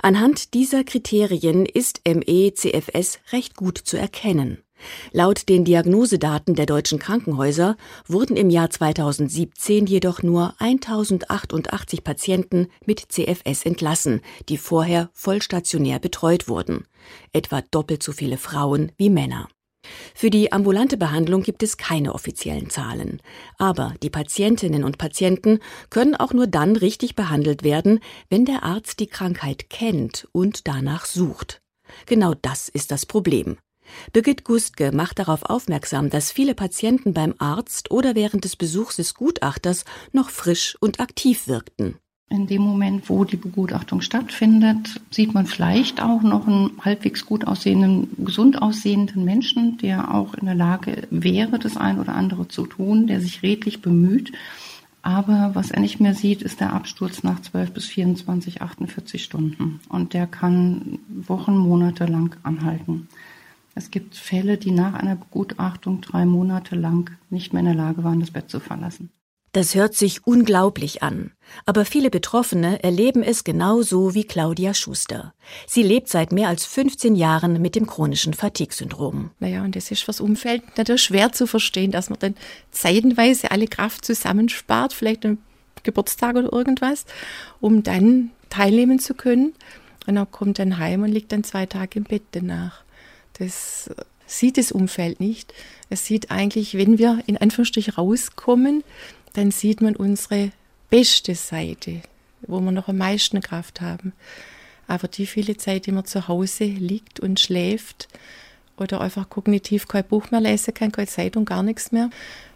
Anhand 0.01 0.53
dieser 0.53 0.85
Kriterien 0.85 1.65
ist 1.65 2.01
ME-CFS 2.07 3.19
recht 3.33 3.55
gut 3.55 3.79
zu 3.79 3.97
erkennen. 3.97 4.63
Laut 5.11 5.49
den 5.49 5.65
Diagnosedaten 5.65 6.55
der 6.55 6.65
deutschen 6.65 6.99
Krankenhäuser 6.99 7.77
wurden 8.07 8.37
im 8.37 8.49
Jahr 8.49 8.69
2017 8.69 9.85
jedoch 9.85 10.23
nur 10.23 10.53
1088 10.59 12.03
Patienten 12.03 12.67
mit 12.85 12.99
CFS 13.09 13.65
entlassen, 13.65 14.21
die 14.49 14.57
vorher 14.57 15.09
vollstationär 15.13 15.99
betreut 15.99 16.47
wurden, 16.47 16.85
etwa 17.33 17.61
doppelt 17.61 18.03
so 18.03 18.11
viele 18.11 18.37
Frauen 18.37 18.91
wie 18.97 19.09
Männer. 19.09 19.47
Für 20.13 20.29
die 20.29 20.51
ambulante 20.51 20.97
Behandlung 20.97 21.41
gibt 21.41 21.63
es 21.63 21.77
keine 21.77 22.13
offiziellen 22.13 22.69
Zahlen. 22.69 23.21
Aber 23.57 23.93
die 24.03 24.09
Patientinnen 24.09 24.83
und 24.83 24.97
Patienten 24.97 25.59
können 25.89 26.15
auch 26.15 26.33
nur 26.33 26.47
dann 26.47 26.75
richtig 26.75 27.15
behandelt 27.15 27.63
werden, 27.63 27.99
wenn 28.29 28.45
der 28.45 28.63
Arzt 28.63 28.99
die 28.99 29.07
Krankheit 29.07 29.69
kennt 29.69 30.27
und 30.31 30.67
danach 30.67 31.05
sucht. 31.05 31.61
Genau 32.05 32.33
das 32.41 32.69
ist 32.69 32.91
das 32.91 33.05
Problem. 33.05 33.57
Birgit 34.13 34.43
Gustke 34.43 34.91
macht 34.91 35.19
darauf 35.19 35.43
aufmerksam, 35.43 36.09
dass 36.09 36.31
viele 36.31 36.55
Patienten 36.55 37.13
beim 37.13 37.33
Arzt 37.37 37.91
oder 37.91 38.15
während 38.15 38.43
des 38.43 38.55
Besuchs 38.55 38.95
des 38.97 39.13
Gutachters 39.13 39.85
noch 40.11 40.29
frisch 40.29 40.77
und 40.79 40.99
aktiv 40.99 41.47
wirkten. 41.47 41.95
In 42.31 42.45
dem 42.45 42.61
Moment, 42.61 43.09
wo 43.09 43.23
die 43.25 43.37
Begutachtung 43.37 44.01
stattfindet, 44.01 45.01
sieht 45.09 45.33
man 45.33 45.47
vielleicht 45.47 45.99
auch 45.99 46.21
noch 46.21 46.47
einen 46.47 46.71
halbwegs 46.79 47.25
gut 47.25 47.47
aussehenden, 47.47 48.09
gesund 48.23 48.61
aussehenden 48.61 49.25
Menschen, 49.25 49.79
der 49.79 50.13
auch 50.13 50.35
in 50.35 50.45
der 50.45 50.53
Lage 50.53 51.07
wäre, 51.09 51.57
das 51.57 51.75
ein 51.75 51.99
oder 51.99 52.13
andere 52.13 52.47
zu 52.47 52.67
tun, 52.67 53.07
der 53.07 53.19
sich 53.19 53.41
redlich 53.41 53.81
bemüht. 53.81 54.31
Aber 55.01 55.51
was 55.55 55.71
er 55.71 55.79
nicht 55.79 55.99
mehr 55.99 56.13
sieht, 56.13 56.43
ist 56.43 56.59
der 56.59 56.73
Absturz 56.73 57.23
nach 57.23 57.41
12 57.41 57.71
bis 57.71 57.85
24, 57.85 58.61
48 58.61 59.23
Stunden. 59.23 59.79
Und 59.89 60.13
der 60.13 60.27
kann 60.27 60.99
Wochen, 61.07 61.57
Monate 61.57 62.05
lang 62.05 62.35
anhalten. 62.43 63.07
Es 63.79 63.91
gibt 63.91 64.17
Fälle, 64.17 64.57
die 64.57 64.71
nach 64.71 64.93
einer 64.93 65.15
Begutachtung 65.15 66.01
drei 66.01 66.25
Monate 66.25 66.75
lang 66.75 67.11
nicht 67.29 67.53
mehr 67.53 67.61
in 67.61 67.67
der 67.67 67.75
Lage 67.75 68.03
waren, 68.03 68.19
das 68.19 68.29
Bett 68.29 68.49
zu 68.49 68.59
verlassen. 68.59 69.09
Das 69.53 69.73
hört 69.73 69.95
sich 69.95 70.27
unglaublich 70.27 71.01
an, 71.01 71.31
aber 71.65 71.85
viele 71.85 72.09
Betroffene 72.09 72.83
erleben 72.83 73.23
es 73.23 73.45
genauso 73.45 74.13
wie 74.13 74.25
Claudia 74.25 74.73
Schuster. 74.73 75.33
Sie 75.65 75.81
lebt 75.81 76.09
seit 76.09 76.33
mehr 76.33 76.49
als 76.49 76.65
15 76.65 77.15
Jahren 77.15 77.61
mit 77.61 77.75
dem 77.75 77.87
chronischen 77.87 78.33
Fatigue-Syndrom. 78.33 79.31
Naja, 79.39 79.63
und 79.63 79.77
das 79.77 79.89
ist 79.91 80.03
fürs 80.03 80.19
Umfeld 80.19 80.61
natürlich 80.77 81.03
schwer 81.03 81.31
zu 81.31 81.47
verstehen, 81.47 81.91
dass 81.91 82.09
man 82.09 82.19
dann 82.19 82.35
zeitenweise 82.71 83.49
alle 83.49 83.67
Kraft 83.67 84.03
zusammenspart, 84.03 84.91
vielleicht 84.91 85.25
am 85.25 85.37
Geburtstag 85.83 86.35
oder 86.35 86.51
irgendwas, 86.51 87.05
um 87.61 87.81
dann 87.81 88.31
teilnehmen 88.49 88.99
zu 88.99 89.13
können. 89.13 89.53
Und 90.05 90.15
dann 90.15 90.29
kommt 90.29 90.59
dann 90.59 90.79
heim 90.79 91.03
und 91.03 91.13
liegt 91.13 91.31
dann 91.31 91.45
zwei 91.45 91.65
Tage 91.65 91.99
im 91.99 92.03
Bett 92.03 92.23
danach. 92.31 92.83
Das 93.39 93.89
sieht 94.27 94.57
das 94.57 94.71
Umfeld 94.71 95.19
nicht. 95.19 95.53
Es 95.89 96.05
sieht 96.05 96.29
eigentlich, 96.31 96.75
wenn 96.75 96.97
wir 96.97 97.23
in 97.25 97.37
Anführungsstrichen 97.37 97.95
rauskommen, 97.95 98.83
dann 99.33 99.51
sieht 99.51 99.81
man 99.81 99.95
unsere 99.95 100.51
beste 100.89 101.35
Seite, 101.35 102.01
wo 102.41 102.59
wir 102.59 102.71
noch 102.71 102.87
am 102.87 102.97
meisten 102.97 103.41
Kraft 103.41 103.81
haben. 103.81 104.13
Aber 104.87 105.07
die 105.07 105.25
viele 105.25 105.57
Zeit, 105.57 105.85
die 105.85 105.91
man 105.91 106.05
zu 106.05 106.27
Hause 106.27 106.65
liegt 106.65 107.19
und 107.19 107.39
schläft 107.39 108.07
oder 108.77 109.01
einfach 109.01 109.29
kognitiv 109.29 109.87
kein 109.87 110.05
Buch 110.05 110.31
mehr 110.31 110.41
lesen 110.41 110.73
kann, 110.73 110.91
keine 110.91 111.07
Zeitung, 111.07 111.45
gar 111.45 111.63
nichts 111.63 111.91
mehr, 111.91 112.09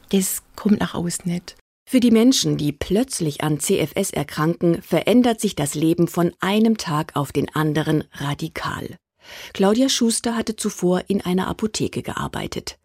das 0.09 0.41
kommt 0.55 0.79
nach 0.79 0.95
außen 0.95 1.29
nicht. 1.31 1.55
Für 1.89 1.99
die 1.99 2.11
Menschen, 2.11 2.57
die 2.57 2.71
plötzlich 2.71 3.43
an 3.43 3.59
CFS 3.59 4.11
erkranken, 4.11 4.81
verändert 4.81 5.41
sich 5.41 5.55
das 5.55 5.75
Leben 5.75 6.07
von 6.07 6.31
einem 6.39 6.77
Tag 6.77 7.15
auf 7.15 7.31
den 7.31 7.53
anderen 7.53 8.05
radikal. 8.13 8.95
Claudia 9.53 9.89
Schuster 9.89 10.35
hatte 10.35 10.55
zuvor 10.55 11.03
in 11.07 11.21
einer 11.21 11.47
Apotheke 11.47 12.01
gearbeitet. 12.01 12.77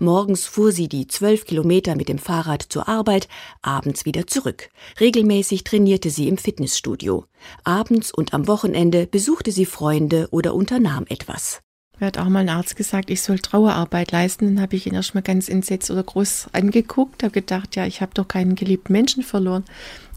Morgens 0.00 0.46
fuhr 0.46 0.72
sie 0.72 0.88
die 0.88 1.06
zwölf 1.06 1.44
Kilometer 1.44 1.96
mit 1.96 2.08
dem 2.08 2.18
Fahrrad 2.18 2.62
zur 2.62 2.88
Arbeit, 2.88 3.28
abends 3.62 4.04
wieder 4.04 4.26
zurück. 4.26 4.68
Regelmäßig 5.00 5.64
trainierte 5.64 6.10
sie 6.10 6.28
im 6.28 6.38
Fitnessstudio. 6.38 7.24
Abends 7.64 8.12
und 8.12 8.34
am 8.34 8.48
Wochenende 8.48 9.06
besuchte 9.06 9.52
sie 9.52 9.66
Freunde 9.66 10.28
oder 10.30 10.54
unternahm 10.54 11.04
etwas. 11.08 11.60
Er 11.98 12.08
hat 12.08 12.18
auch 12.18 12.28
mal 12.28 12.40
ein 12.40 12.50
Arzt 12.50 12.76
gesagt, 12.76 13.08
ich 13.08 13.22
soll 13.22 13.38
Trauerarbeit 13.38 14.12
leisten. 14.12 14.54
Dann 14.54 14.62
habe 14.62 14.76
ich 14.76 14.86
ihn 14.86 14.94
erstmal 14.94 15.22
ganz 15.22 15.48
entsetzt 15.48 15.90
oder 15.90 16.02
groß 16.02 16.48
angeguckt, 16.52 17.22
habe 17.22 17.32
gedacht, 17.32 17.74
ja, 17.74 17.86
ich 17.86 18.02
habe 18.02 18.12
doch 18.12 18.28
keinen 18.28 18.54
geliebten 18.54 18.92
Menschen 18.92 19.22
verloren. 19.22 19.64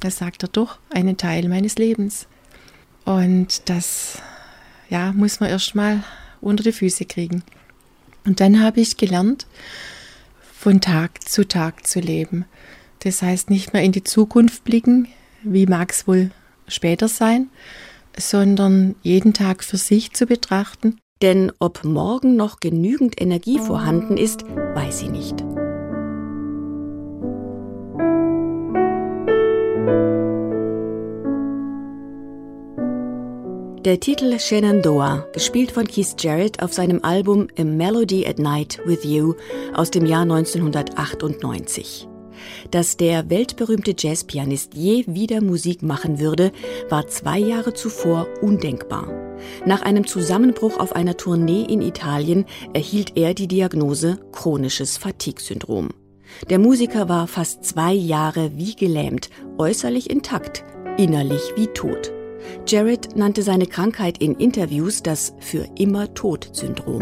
Da 0.01 0.11
sagt 0.11 0.43
er 0.43 0.49
doch, 0.49 0.77
einen 0.89 1.15
Teil 1.15 1.47
meines 1.47 1.77
Lebens. 1.77 2.27
Und 3.05 3.69
das, 3.69 4.21
ja, 4.89 5.11
muss 5.11 5.39
man 5.39 5.49
erstmal 5.49 6.03
unter 6.41 6.63
die 6.63 6.71
Füße 6.71 7.05
kriegen. 7.05 7.43
Und 8.25 8.39
dann 8.39 8.61
habe 8.61 8.81
ich 8.81 8.97
gelernt, 8.97 9.47
von 10.53 10.81
Tag 10.81 11.27
zu 11.27 11.47
Tag 11.47 11.87
zu 11.87 11.99
leben. 11.99 12.45
Das 12.99 13.21
heißt, 13.21 13.49
nicht 13.49 13.73
mehr 13.73 13.83
in 13.83 13.93
die 13.93 14.03
Zukunft 14.03 14.63
blicken, 14.65 15.07
wie 15.41 15.65
mag 15.65 15.91
es 15.91 16.07
wohl 16.07 16.31
später 16.67 17.07
sein, 17.07 17.49
sondern 18.17 18.95
jeden 19.01 19.33
Tag 19.33 19.63
für 19.63 19.77
sich 19.77 20.13
zu 20.13 20.25
betrachten. 20.25 20.99
Denn 21.21 21.51
ob 21.59 21.83
morgen 21.83 22.35
noch 22.35 22.59
genügend 22.59 23.19
Energie 23.21 23.59
vorhanden 23.59 24.17
ist, 24.17 24.43
weiß 24.45 24.99
sie 24.99 25.09
nicht. 25.09 25.43
Der 33.85 33.97
Titel 33.97 34.37
Shenandoah, 34.37 35.25
gespielt 35.31 35.71
von 35.71 35.87
Keith 35.87 36.15
Jarrett 36.19 36.61
auf 36.61 36.73
seinem 36.73 37.01
Album 37.01 37.47
A 37.57 37.63
Melody 37.63 38.27
at 38.27 38.37
Night 38.37 38.77
with 38.83 39.05
You 39.05 39.35
aus 39.73 39.89
dem 39.89 40.05
Jahr 40.05 40.23
1998. 40.23 42.05
Dass 42.71 42.97
der 42.97 43.29
weltberühmte 43.29 43.95
Jazzpianist 43.97 44.73
je 44.73 45.05
wieder 45.07 45.39
Musik 45.39 45.81
machen 45.81 46.19
würde, 46.19 46.51
war 46.89 47.07
zwei 47.07 47.39
Jahre 47.39 47.73
zuvor 47.73 48.27
undenkbar. 48.41 49.07
Nach 49.65 49.81
einem 49.81 50.05
Zusammenbruch 50.05 50.77
auf 50.77 50.93
einer 50.93 51.15
Tournee 51.15 51.63
in 51.63 51.81
Italien 51.81 52.45
erhielt 52.73 53.13
er 53.15 53.33
die 53.33 53.47
Diagnose 53.47 54.19
chronisches 54.33 54.97
Fatigue-Syndrom. 54.97 55.91
Der 56.49 56.59
Musiker 56.59 57.07
war 57.07 57.27
fast 57.27 57.63
zwei 57.63 57.93
Jahre 57.93 58.51
wie 58.57 58.75
gelähmt, 58.75 59.29
äußerlich 59.57 60.09
intakt, 60.09 60.65
innerlich 60.97 61.53
wie 61.55 61.67
tot. 61.67 62.11
Jared 62.67 63.15
nannte 63.15 63.43
seine 63.43 63.65
Krankheit 63.65 64.17
in 64.19 64.35
Interviews 64.35 65.03
das 65.03 65.33
Für 65.39 65.65
immer 65.75 66.13
Tod-Syndrom. 66.13 67.01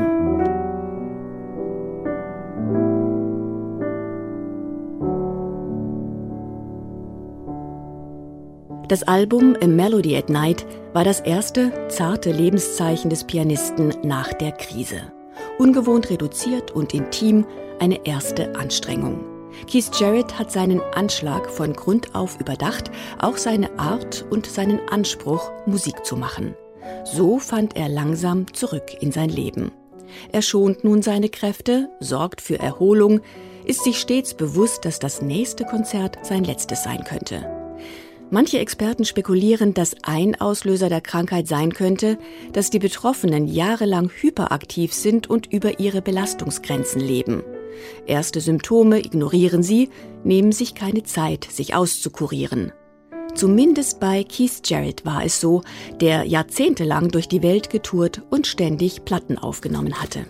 Das 8.87 9.03
Album 9.03 9.57
A 9.61 9.67
Melody 9.67 10.15
at 10.15 10.29
Night 10.29 10.65
war 10.93 11.03
das 11.03 11.19
erste 11.19 11.73
zarte 11.89 12.31
Lebenszeichen 12.31 13.09
des 13.09 13.25
Pianisten 13.25 13.93
nach 14.03 14.31
der 14.31 14.53
Krise. 14.53 15.11
Ungewohnt 15.57 16.09
reduziert 16.09 16.71
und 16.71 16.93
intim 16.93 17.45
eine 17.79 18.05
erste 18.05 18.55
Anstrengung. 18.55 19.36
Keith 19.65 19.89
Jarrett 19.99 20.37
hat 20.37 20.51
seinen 20.51 20.81
Anschlag 20.93 21.49
von 21.49 21.73
Grund 21.73 22.15
auf 22.15 22.39
überdacht, 22.39 22.91
auch 23.19 23.37
seine 23.37 23.79
Art 23.79 24.25
und 24.29 24.45
seinen 24.45 24.79
Anspruch, 24.89 25.51
Musik 25.65 26.05
zu 26.05 26.15
machen. 26.15 26.55
So 27.03 27.39
fand 27.39 27.75
er 27.75 27.89
langsam 27.89 28.53
zurück 28.53 28.91
in 29.01 29.11
sein 29.11 29.29
Leben. 29.29 29.71
Er 30.31 30.41
schont 30.41 30.83
nun 30.83 31.01
seine 31.01 31.29
Kräfte, 31.29 31.89
sorgt 31.99 32.41
für 32.41 32.59
Erholung, 32.59 33.21
ist 33.65 33.83
sich 33.83 33.99
stets 33.99 34.33
bewusst, 34.33 34.85
dass 34.85 34.99
das 34.99 35.21
nächste 35.21 35.65
Konzert 35.65 36.25
sein 36.25 36.43
letztes 36.43 36.83
sein 36.83 37.03
könnte. 37.03 37.45
Manche 38.29 38.59
Experten 38.59 39.05
spekulieren, 39.05 39.73
dass 39.73 39.95
ein 40.03 40.39
Auslöser 40.39 40.89
der 40.89 40.99
Krankheit 40.99 41.47
sein 41.47 41.73
könnte, 41.73 42.17
dass 42.51 42.69
die 42.69 42.79
Betroffenen 42.79 43.47
jahrelang 43.47 44.09
hyperaktiv 44.09 44.93
sind 44.93 45.29
und 45.29 45.51
über 45.51 45.79
ihre 45.79 46.01
Belastungsgrenzen 46.01 46.99
leben. 46.99 47.43
Erste 48.05 48.41
Symptome 48.41 48.99
ignorieren 48.99 49.63
sie, 49.63 49.89
nehmen 50.23 50.51
sich 50.51 50.75
keine 50.75 51.03
Zeit, 51.03 51.47
sich 51.49 51.75
auszukurieren. 51.75 52.71
Zumindest 53.35 53.99
bei 53.99 54.23
Keith 54.23 54.61
Jarrett 54.65 55.05
war 55.05 55.23
es 55.23 55.39
so, 55.39 55.61
der 56.01 56.23
jahrzehntelang 56.23 57.09
durch 57.09 57.27
die 57.27 57.43
Welt 57.43 57.69
getourt 57.69 58.23
und 58.31 58.47
ständig 58.47 59.05
Platten 59.05 59.37
aufgenommen 59.37 60.01
hatte. 60.01 60.25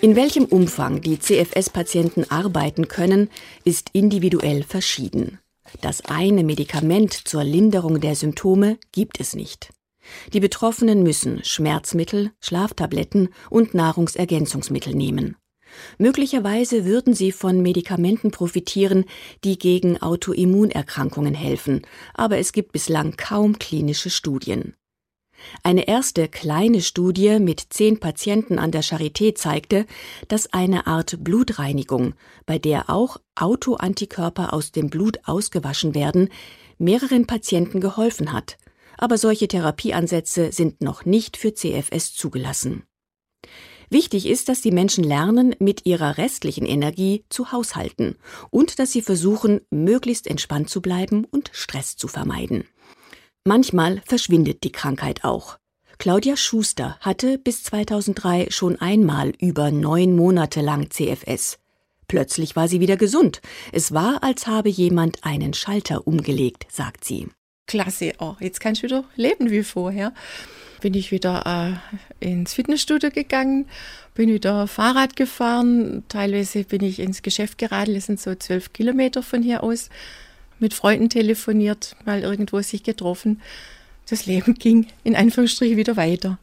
In 0.00 0.16
welchem 0.16 0.46
Umfang 0.46 1.00
die 1.00 1.20
CFS-Patienten 1.20 2.28
arbeiten 2.28 2.88
können, 2.88 3.30
ist 3.62 3.90
individuell 3.92 4.64
verschieden. 4.64 5.38
Das 5.80 6.04
eine 6.04 6.42
Medikament 6.42 7.12
zur 7.12 7.44
Linderung 7.44 8.00
der 8.00 8.16
Symptome 8.16 8.78
gibt 8.90 9.20
es 9.20 9.36
nicht. 9.36 9.70
Die 10.32 10.40
Betroffenen 10.40 11.02
müssen 11.02 11.44
Schmerzmittel, 11.44 12.32
Schlaftabletten 12.40 13.28
und 13.50 13.74
Nahrungsergänzungsmittel 13.74 14.94
nehmen. 14.94 15.36
Möglicherweise 15.98 16.84
würden 16.84 17.14
sie 17.14 17.32
von 17.32 17.62
Medikamenten 17.62 18.30
profitieren, 18.30 19.04
die 19.44 19.58
gegen 19.58 20.00
Autoimmunerkrankungen 20.00 21.34
helfen, 21.34 21.82
aber 22.14 22.38
es 22.38 22.52
gibt 22.52 22.72
bislang 22.72 23.16
kaum 23.16 23.58
klinische 23.58 24.10
Studien. 24.10 24.74
Eine 25.64 25.88
erste 25.88 26.28
kleine 26.28 26.82
Studie 26.82 27.40
mit 27.40 27.60
zehn 27.70 27.98
Patienten 27.98 28.60
an 28.60 28.70
der 28.70 28.84
Charité 28.84 29.34
zeigte, 29.34 29.86
dass 30.28 30.52
eine 30.52 30.86
Art 30.86 31.24
Blutreinigung, 31.24 32.14
bei 32.46 32.58
der 32.58 32.90
auch 32.90 33.16
Autoantikörper 33.34 34.52
aus 34.52 34.70
dem 34.70 34.88
Blut 34.88 35.18
ausgewaschen 35.24 35.96
werden, 35.96 36.28
mehreren 36.78 37.26
Patienten 37.26 37.80
geholfen 37.80 38.32
hat 38.32 38.56
aber 38.98 39.18
solche 39.18 39.48
Therapieansätze 39.48 40.52
sind 40.52 40.80
noch 40.80 41.04
nicht 41.04 41.36
für 41.36 41.54
CFS 41.54 42.14
zugelassen. 42.14 42.84
Wichtig 43.92 44.26
ist, 44.26 44.48
dass 44.48 44.62
die 44.62 44.70
Menschen 44.70 45.04
lernen, 45.04 45.54
mit 45.58 45.84
ihrer 45.84 46.16
restlichen 46.16 46.64
Energie 46.64 47.26
zu 47.28 47.52
haushalten 47.52 48.16
und 48.48 48.78
dass 48.78 48.90
sie 48.90 49.02
versuchen, 49.02 49.60
möglichst 49.70 50.26
entspannt 50.26 50.70
zu 50.70 50.80
bleiben 50.80 51.26
und 51.26 51.50
Stress 51.52 51.96
zu 51.96 52.08
vermeiden. 52.08 52.64
Manchmal 53.44 54.00
verschwindet 54.06 54.64
die 54.64 54.72
Krankheit 54.72 55.24
auch. 55.24 55.58
Claudia 55.98 56.38
Schuster 56.38 56.96
hatte 57.00 57.36
bis 57.36 57.64
2003 57.64 58.46
schon 58.48 58.80
einmal 58.80 59.34
über 59.38 59.70
neun 59.70 60.16
Monate 60.16 60.62
lang 60.62 60.90
CFS. 60.90 61.58
Plötzlich 62.08 62.56
war 62.56 62.68
sie 62.68 62.80
wieder 62.80 62.96
gesund. 62.96 63.42
Es 63.72 63.92
war, 63.92 64.22
als 64.22 64.46
habe 64.46 64.70
jemand 64.70 65.22
einen 65.24 65.52
Schalter 65.52 66.06
umgelegt, 66.06 66.66
sagt 66.70 67.04
sie 67.04 67.28
klasse, 67.72 68.12
oh, 68.18 68.36
jetzt 68.38 68.60
kannst 68.60 68.82
du 68.82 68.86
wieder 68.86 69.04
leben 69.16 69.50
wie 69.50 69.62
vorher. 69.62 70.12
bin 70.82 70.92
ich 70.92 71.10
wieder 71.10 71.80
äh, 72.20 72.26
ins 72.28 72.52
Fitnessstudio 72.52 73.10
gegangen, 73.10 73.66
bin 74.14 74.28
wieder 74.28 74.66
Fahrrad 74.66 75.16
gefahren. 75.16 76.02
Teilweise 76.08 76.64
bin 76.64 76.82
ich 76.82 76.98
ins 76.98 77.22
Geschäft 77.22 77.56
geradelt, 77.56 77.96
das 77.96 78.06
sind 78.06 78.20
so 78.20 78.34
zwölf 78.34 78.74
Kilometer 78.74 79.22
von 79.22 79.42
hier 79.42 79.62
aus. 79.62 79.88
Mit 80.58 80.74
Freunden 80.74 81.08
telefoniert, 81.08 81.96
mal 82.04 82.20
irgendwo 82.20 82.60
sich 82.60 82.82
getroffen. 82.82 83.40
Das 84.08 84.26
Leben 84.26 84.54
ging 84.54 84.88
in 85.02 85.16
Anführungsstrichen 85.16 85.78
wieder 85.78 85.96
weiter. 85.96 86.38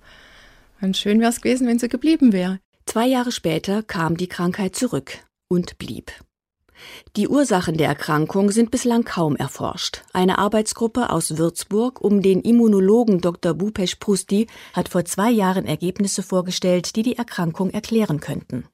Und 0.82 0.98
schön 0.98 1.20
wäre 1.20 1.30
es 1.30 1.42
gewesen, 1.42 1.68
wenn 1.68 1.78
sie 1.78 1.90
geblieben 1.90 2.34
wäre. 2.34 2.60
Zwei 2.86 3.06
Jahre 3.06 3.32
später 3.32 3.84
kam 3.84 4.18
die 4.18 4.28
Krankheit 4.28 4.76
zurück 4.76 5.20
und 5.48 5.78
blieb. 5.78 6.12
Die 7.16 7.28
Ursachen 7.28 7.78
der 7.78 7.88
Erkrankung 7.88 8.52
sind 8.52 8.72
bislang 8.72 9.04
kaum 9.04 9.36
erforscht. 9.36 10.04
Eine 10.14 10.38
Arbeitsgruppe 10.38 11.10
aus 11.10 11.38
Würzburg 11.38 12.02
um 12.02 12.22
den 12.22 12.42
Immunologen 12.42 13.22
Dr. 13.22 13.54
Bupesh 13.54 13.96
Prusti 13.96 14.48
hat 14.74 14.90
vor 14.90 15.06
zwei 15.06 15.32
Jahren 15.32 15.66
Ergebnisse 15.66 16.24
vorgestellt, 16.24 16.96
die 16.96 17.04
die 17.04 17.18
Erkrankung 17.18 17.70
erklären 17.70 18.20
könnten. 18.20 18.66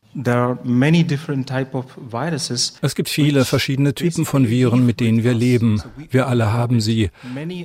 Es 2.82 2.95
gibt 2.95 3.10
viele 3.10 3.43
verschiedene 3.43 3.93
Typen 3.93 4.23
von 4.23 4.47
Viren, 4.47 4.86
mit 4.86 5.01
denen 5.01 5.25
wir 5.25 5.34
leben. 5.34 5.82
Wir 6.10 6.28
alle 6.28 6.54
haben 6.54 6.80
sie, 6.80 7.10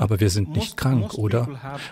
aber 0.00 0.18
wir 0.18 0.30
sind 0.30 0.56
nicht 0.56 0.76
krank, 0.76 1.14
oder? 1.14 1.46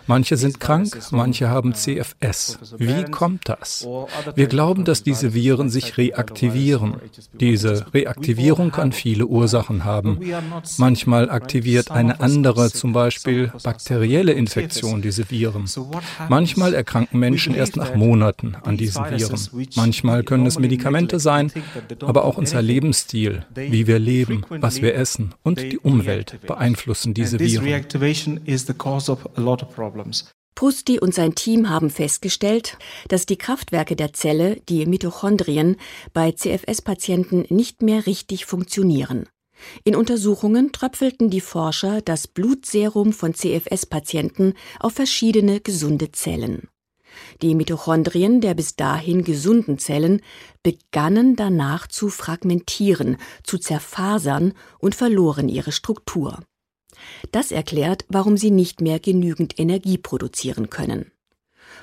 Manche 0.09 0.37
sind 0.37 0.59
krank, 0.59 0.99
manche 1.13 1.49
haben 1.49 1.75
CFS. 1.75 2.59
Wie 2.77 3.05
kommt 3.05 3.49
das? 3.49 3.87
Wir 4.35 4.49
glauben, 4.49 4.85
dass 4.85 5.05
diese 5.05 5.33
Viren 5.33 5.71
sich 5.71 5.97
reaktivieren. 5.97 6.97
Diese 7.39 7.87
Reaktivierung 7.95 8.73
kann 8.73 8.91
viele 8.91 9.27
Ursachen 9.27 9.85
haben. 9.85 10.19
Manchmal 10.77 11.31
aktiviert 11.31 11.93
eine 11.93 12.21
andere, 12.21 12.73
zum 12.73 12.93
Beispiel 12.93 13.53
bakterielle 13.63 14.33
Infektion, 14.33 15.03
diese 15.03 15.31
Viren. 15.31 15.67
Manchmal 16.29 16.75
erkranken 16.75 17.21
Menschen 17.21 17.55
erst 17.55 17.77
nach 17.77 17.95
Monaten 17.95 18.57
an 18.65 18.77
diesen 18.77 19.05
Viren. 19.05 19.69
Manchmal 19.77 20.25
können 20.25 20.48
es 20.49 20.59
Medikamente 20.59 21.21
sein, 21.21 21.53
aber 22.01 22.25
auch 22.25 22.39
unser 22.39 22.63
Lebensstil, 22.63 23.47
wie 23.55 23.87
wir 23.87 23.99
leben, 23.99 24.45
was 24.49 24.83
wir 24.83 24.95
essen 24.95 25.35
und 25.43 25.61
die 25.61 25.79
Umwelt 25.79 26.41
beeinflussen 26.47 27.15
diese 27.15 27.39
Viren. 27.39 27.85
Prusti 30.59 30.99
und 30.99 31.15
sein 31.15 31.37
Team 31.37 31.69
haben 31.69 31.89
festgestellt, 31.89 32.79
dass 33.07 33.27
die 33.27 33.39
Kraftwerke 33.39 33.95
der 33.95 34.13
Zelle, 34.13 34.57
die 34.69 34.87
Mitochondrien, 34.87 35.77
bei 36.13 36.33
CFS-Patienten 36.33 37.45
nicht 37.49 37.81
mehr 37.81 38.07
richtig 38.07 38.45
funktionieren. 38.45 39.29
In 39.85 39.95
Untersuchungen 39.95 40.73
tröpfelten 40.73 41.31
die 41.31 41.41
Forscher 41.41 42.01
das 42.03 42.27
Blutserum 42.27 43.13
von 43.13 43.35
CFS-Patienten 43.35 44.55
auf 44.81 44.95
verschiedene 44.95 45.61
gesunde 45.61 46.11
Zellen. 46.11 46.69
Die 47.43 47.55
Mitochondrien 47.55 48.41
der 48.41 48.55
bis 48.55 48.77
dahin 48.77 49.25
gesunden 49.25 49.79
Zellen 49.79 50.21
begannen 50.63 51.37
danach 51.37 51.87
zu 51.87 52.09
fragmentieren, 52.09 53.17
zu 53.43 53.59
zerfasern 53.59 54.55
und 54.79 54.95
verloren 54.95 55.49
ihre 55.49 55.73
Struktur. 55.73 56.41
Das 57.31 57.53
erklärt, 57.53 58.05
warum 58.09 58.37
sie 58.37 58.51
nicht 58.51 58.81
mehr 58.81 58.99
genügend 58.99 59.59
Energie 59.59 59.99
produzieren 59.99 60.71
können. 60.71 61.13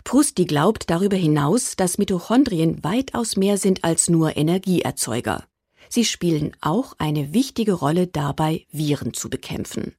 Prusti 0.03 0.45
glaubt 0.45 0.89
darüber 0.89 1.15
hinaus, 1.15 1.75
dass 1.75 1.97
Mitochondrien 1.97 2.83
weitaus 2.83 3.37
mehr 3.37 3.57
sind 3.57 3.83
als 3.83 4.09
nur 4.09 4.35
Energieerzeuger. 4.35 5.45
Sie 5.89 6.05
spielen 6.05 6.51
auch 6.61 6.93
eine 6.97 7.33
wichtige 7.33 7.73
Rolle 7.73 8.07
dabei, 8.07 8.65
Viren 8.71 9.13
zu 9.13 9.29
bekämpfen. 9.29 9.95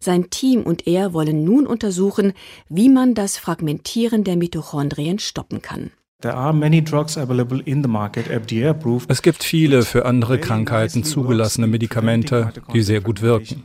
Sein 0.00 0.30
Team 0.30 0.62
und 0.62 0.86
er 0.86 1.12
wollen 1.12 1.44
nun 1.44 1.66
untersuchen, 1.66 2.32
wie 2.68 2.88
man 2.88 3.14
das 3.14 3.38
Fragmentieren 3.38 4.24
der 4.24 4.36
Mitochondrien 4.36 5.18
stoppen 5.18 5.62
kann. 5.62 5.90
Es 9.08 9.22
gibt 9.22 9.42
viele 9.44 9.82
für 9.82 10.04
andere 10.06 10.38
Krankheiten 10.38 11.04
zugelassene 11.04 11.66
Medikamente, 11.66 12.52
die 12.72 12.82
sehr 12.82 13.00
gut 13.00 13.22
wirken. 13.22 13.64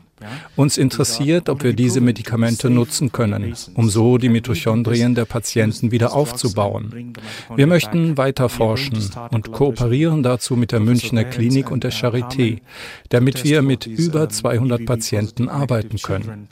Uns 0.56 0.78
interessiert, 0.78 1.50
ob 1.50 1.64
wir 1.64 1.74
diese 1.74 2.02
Medikamente 2.02 2.70
nutzen 2.70 3.12
können, 3.12 3.54
um 3.76 3.90
so 3.90 4.18
die 4.18 4.30
Mitochondrien 4.30 5.14
der 5.14 5.26
Patienten 5.26 5.92
wieder 5.92 6.14
aufzubauen. 6.14 7.14
Wir 7.56 7.68
möchten 7.68 8.18
weiter 8.18 8.50
forschen 8.50 8.98
und 9.32 9.52
kooperieren 9.52 10.24
dazu 10.24 10.56
mit 10.56 10.72
der 10.72 10.80
Münchner 10.80 11.24
Klinik 11.24 11.70
und 11.70 11.84
der 11.84 11.94
Charité, 11.94 12.62
damit 13.10 13.44
wir 13.44 13.62
mit 13.62 13.86
über 13.86 14.30
200 14.30 14.86
Patienten 14.86 15.50
arbeiten 15.50 15.98
können. 15.98 16.48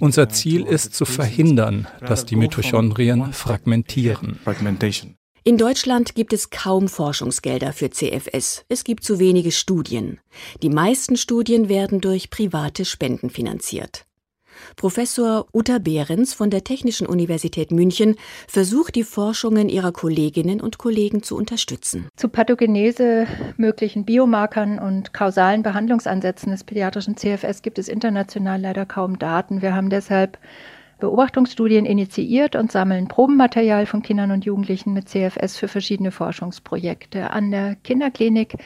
Unser 0.00 0.28
Ziel 0.28 0.64
ist 0.64 0.94
zu 0.94 1.04
verhindern, 1.04 1.88
dass 2.06 2.24
die 2.24 2.36
Mitochondrien 2.36 3.32
fragmentieren. 3.32 4.38
In 5.48 5.56
Deutschland 5.56 6.14
gibt 6.14 6.34
es 6.34 6.50
kaum 6.50 6.88
Forschungsgelder 6.88 7.72
für 7.72 7.88
CFS. 7.88 8.66
Es 8.68 8.84
gibt 8.84 9.02
zu 9.02 9.18
wenige 9.18 9.50
Studien. 9.50 10.20
Die 10.60 10.68
meisten 10.68 11.16
Studien 11.16 11.70
werden 11.70 12.02
durch 12.02 12.28
private 12.28 12.84
Spenden 12.84 13.30
finanziert. 13.30 14.04
Professor 14.76 15.46
Uta 15.54 15.78
Behrens 15.78 16.34
von 16.34 16.50
der 16.50 16.64
Technischen 16.64 17.06
Universität 17.06 17.70
München 17.70 18.16
versucht 18.46 18.94
die 18.94 19.04
Forschungen 19.04 19.70
ihrer 19.70 19.90
Kolleginnen 19.90 20.60
und 20.60 20.76
Kollegen 20.76 21.22
zu 21.22 21.34
unterstützen. 21.34 22.08
Zu 22.16 22.28
Pathogenese, 22.28 23.26
möglichen 23.56 24.04
Biomarkern 24.04 24.78
und 24.78 25.14
kausalen 25.14 25.62
Behandlungsansätzen 25.62 26.50
des 26.52 26.64
pädiatrischen 26.64 27.16
CFS 27.16 27.62
gibt 27.62 27.78
es 27.78 27.88
international 27.88 28.60
leider 28.60 28.84
kaum 28.84 29.18
Daten. 29.18 29.62
Wir 29.62 29.74
haben 29.74 29.88
deshalb 29.88 30.36
Beobachtungsstudien 30.98 31.86
initiiert 31.86 32.56
und 32.56 32.72
sammeln 32.72 33.08
Probenmaterial 33.08 33.86
von 33.86 34.02
Kindern 34.02 34.30
und 34.30 34.44
Jugendlichen 34.44 34.92
mit 34.92 35.08
CFS 35.08 35.56
für 35.56 35.68
verschiedene 35.68 36.10
Forschungsprojekte. 36.10 37.30
An 37.30 37.50
der 37.50 37.76
Kinderklinik 37.76 38.56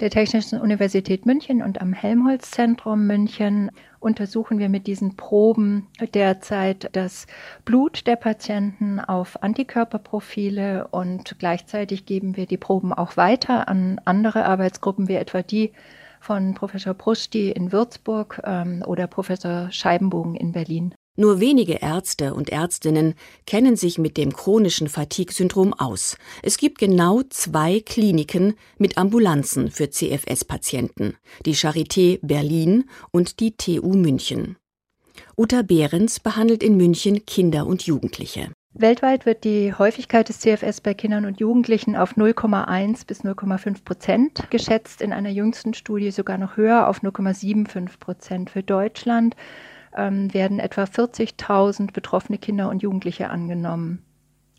der 0.00 0.10
Technischen 0.10 0.60
Universität 0.60 1.24
München 1.24 1.62
und 1.62 1.80
am 1.80 1.92
Helmholtz-Zentrum 1.92 3.06
München 3.06 3.70
untersuchen 4.00 4.58
wir 4.58 4.68
mit 4.68 4.86
diesen 4.86 5.16
Proben 5.16 5.86
derzeit 6.14 6.90
das 6.92 7.26
Blut 7.64 8.06
der 8.06 8.16
Patienten 8.16 9.00
auf 9.00 9.42
Antikörperprofile 9.42 10.88
und 10.88 11.38
gleichzeitig 11.38 12.06
geben 12.06 12.36
wir 12.36 12.46
die 12.46 12.56
Proben 12.56 12.92
auch 12.92 13.16
weiter 13.16 13.68
an 13.68 14.00
andere 14.04 14.44
Arbeitsgruppen 14.44 15.08
wie 15.08 15.14
etwa 15.14 15.42
die 15.42 15.72
von 16.20 16.54
Professor 16.54 16.94
Prusti 16.94 17.50
in 17.50 17.70
Würzburg 17.70 18.40
ähm, 18.44 18.82
oder 18.86 19.06
Professor 19.06 19.70
Scheibenbogen 19.70 20.34
in 20.34 20.52
Berlin. 20.52 20.94
Nur 21.16 21.38
wenige 21.38 21.74
Ärzte 21.74 22.34
und 22.34 22.50
Ärztinnen 22.50 23.14
kennen 23.46 23.76
sich 23.76 23.98
mit 23.98 24.16
dem 24.16 24.32
chronischen 24.32 24.88
Fatigue-Syndrom 24.88 25.72
aus. 25.72 26.16
Es 26.42 26.58
gibt 26.58 26.78
genau 26.78 27.22
zwei 27.28 27.78
Kliniken 27.78 28.54
mit 28.78 28.98
Ambulanzen 28.98 29.70
für 29.70 29.90
CFS-Patienten, 29.90 31.14
die 31.46 31.54
Charité 31.54 32.18
Berlin 32.20 32.90
und 33.12 33.38
die 33.38 33.56
TU 33.56 33.94
München. 33.94 34.56
Uta 35.36 35.62
Behrens 35.62 36.18
behandelt 36.18 36.64
in 36.64 36.76
München 36.76 37.24
Kinder 37.26 37.66
und 37.66 37.82
Jugendliche. 37.82 38.50
Weltweit 38.72 39.24
wird 39.24 39.44
die 39.44 39.72
Häufigkeit 39.72 40.28
des 40.28 40.40
CFS 40.40 40.80
bei 40.80 40.94
Kindern 40.94 41.26
und 41.26 41.38
Jugendlichen 41.38 41.94
auf 41.94 42.16
0,1 42.16 43.06
bis 43.06 43.22
0,5 43.22 43.84
Prozent 43.84 44.50
geschätzt, 44.50 45.00
in 45.00 45.12
einer 45.12 45.30
jüngsten 45.30 45.74
Studie 45.74 46.10
sogar 46.10 46.38
noch 46.38 46.56
höher 46.56 46.88
auf 46.88 47.02
0,75 47.04 48.00
Prozent. 48.00 48.50
Für 48.50 48.64
Deutschland 48.64 49.36
ähm, 49.96 50.32
werden 50.34 50.58
etwa 50.58 50.84
40.000 50.84 51.92
betroffene 51.92 52.38
Kinder 52.38 52.68
und 52.68 52.82
Jugendliche 52.82 53.30
angenommen. 53.30 54.02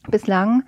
Bislang 0.08 0.63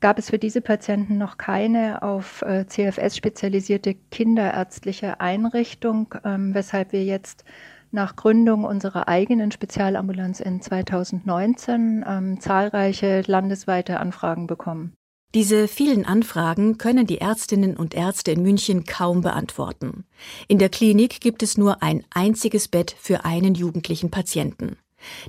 gab 0.00 0.18
es 0.18 0.30
für 0.30 0.38
diese 0.38 0.60
Patienten 0.60 1.18
noch 1.18 1.38
keine 1.38 2.02
auf 2.02 2.42
äh, 2.42 2.66
CFS 2.66 3.16
spezialisierte 3.16 3.94
kinderärztliche 4.10 5.20
Einrichtung, 5.20 6.14
ähm, 6.24 6.54
weshalb 6.54 6.92
wir 6.92 7.04
jetzt 7.04 7.44
nach 7.92 8.16
Gründung 8.16 8.64
unserer 8.64 9.08
eigenen 9.08 9.50
Spezialambulanz 9.50 10.40
in 10.40 10.60
2019 10.60 12.04
ähm, 12.06 12.40
zahlreiche 12.40 13.22
landesweite 13.26 14.00
Anfragen 14.00 14.46
bekommen. 14.46 14.92
Diese 15.36 15.68
vielen 15.68 16.06
Anfragen 16.06 16.78
können 16.78 17.06
die 17.06 17.18
Ärztinnen 17.18 17.76
und 17.76 17.92
Ärzte 17.92 18.30
in 18.30 18.40
München 18.40 18.86
kaum 18.86 19.20
beantworten. 19.20 20.06
In 20.48 20.58
der 20.58 20.70
Klinik 20.70 21.20
gibt 21.20 21.42
es 21.42 21.58
nur 21.58 21.82
ein 21.82 22.04
einziges 22.08 22.68
Bett 22.68 22.96
für 22.98 23.26
einen 23.26 23.54
jugendlichen 23.54 24.10
Patienten. 24.10 24.78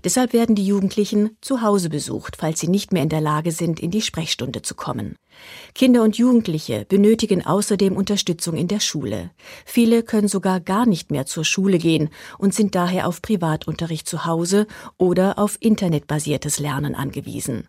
Deshalb 0.06 0.32
werden 0.32 0.56
die 0.56 0.66
Jugendlichen 0.66 1.32
zu 1.42 1.62
Hause 1.62 1.90
besucht, 1.90 2.38
falls 2.38 2.62
sie 2.62 2.70
nicht 2.70 2.94
mehr 2.94 3.04
in 3.04 3.10
der 3.10 3.20
Lage 3.20 3.52
sind, 3.52 3.82
in 3.82 3.92
die 3.92 4.02
Sprechstunde 4.02 4.62
zu 4.62 4.76
kommen. 4.76 5.18
Kinder 5.76 6.04
und 6.04 6.18
Jugendliche 6.18 6.86
benötigen 6.86 7.46
außerdem 7.46 7.98
Unterstützung 7.98 8.56
in 8.56 8.70
der 8.70 8.80
Schule. 8.80 9.32
Viele 9.66 10.04
können 10.04 10.30
sogar 10.30 10.62
gar 10.62 10.86
nicht 10.86 11.12
mehr 11.12 11.26
zur 11.26 11.44
Schule 11.44 11.80
gehen 11.80 12.12
und 12.38 12.54
sind 12.54 12.76
daher 12.76 13.10
auf 13.10 13.22
Privatunterricht 13.22 14.08
zu 14.08 14.24
Hause 14.24 14.68
oder 14.96 15.38
auf 15.38 15.58
internetbasiertes 15.60 16.60
Lernen 16.60 16.96
angewiesen. 16.96 17.68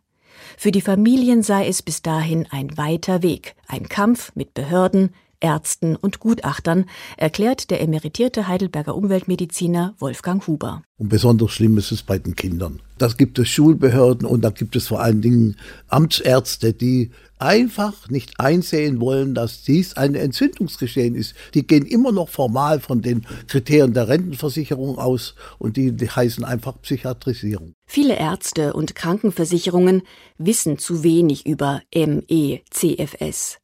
Für 0.57 0.72
die 0.72 0.81
Familien 0.81 1.42
sei 1.42 1.66
es 1.68 1.83
bis 1.83 2.03
dahin 2.03 2.46
ein 2.51 2.77
weiter 2.77 3.22
Weg, 3.22 3.55
ein 3.66 3.88
Kampf 3.88 4.33
mit 4.35 4.55
Behörden, 4.55 5.14
Ärzten 5.40 5.96
und 5.96 6.20
Gutachtern, 6.20 6.87
erklärt 7.16 7.70
der 7.70 7.81
emeritierte 7.81 8.48
Heidelberger 8.48 8.94
Umweltmediziner 8.94 9.94
Wolfgang 9.98 10.46
Huber. 10.46 10.83
Und 10.98 11.09
besonders 11.09 11.53
schlimm 11.53 11.79
ist 11.79 11.92
es 11.92 12.03
bei 12.03 12.18
den 12.18 12.35
Kindern. 12.35 12.81
Das 12.98 13.16
gibt 13.16 13.38
es 13.38 13.48
Schulbehörden 13.48 14.27
und 14.27 14.42
da 14.42 14.51
gibt 14.51 14.74
es 14.74 14.88
vor 14.88 15.01
allen 15.01 15.22
Dingen 15.22 15.57
Amtsärzte, 15.87 16.72
die 16.72 17.12
einfach 17.38 18.09
nicht 18.09 18.40
einsehen 18.40 19.01
wollen, 19.01 19.35
dass 19.35 19.62
dies 19.62 19.94
ein 19.94 20.16
Entzündungsgeschehen 20.16 21.14
ist. 21.14 21.35
Die 21.55 21.64
gehen 21.64 21.87
immer 21.87 22.11
noch 22.11 22.29
formal 22.29 22.81
von 22.81 23.01
den 23.01 23.24
Kriterien 23.46 23.94
der 23.94 24.09
Rentenversicherung 24.09 24.98
aus 24.98 25.37
und 25.59 25.77
die, 25.77 25.92
die 25.92 26.11
heißen 26.11 26.44
einfach 26.44 26.81
Psychiatrisierung. 26.83 27.74
Viele 27.87 28.16
Ärzte 28.16 28.72
und 28.72 28.96
Krankenversicherungen 28.96 30.03
wissen 30.37 30.79
zu 30.79 31.05
wenig 31.05 31.46
über 31.46 31.83
MECFS. 31.94 33.59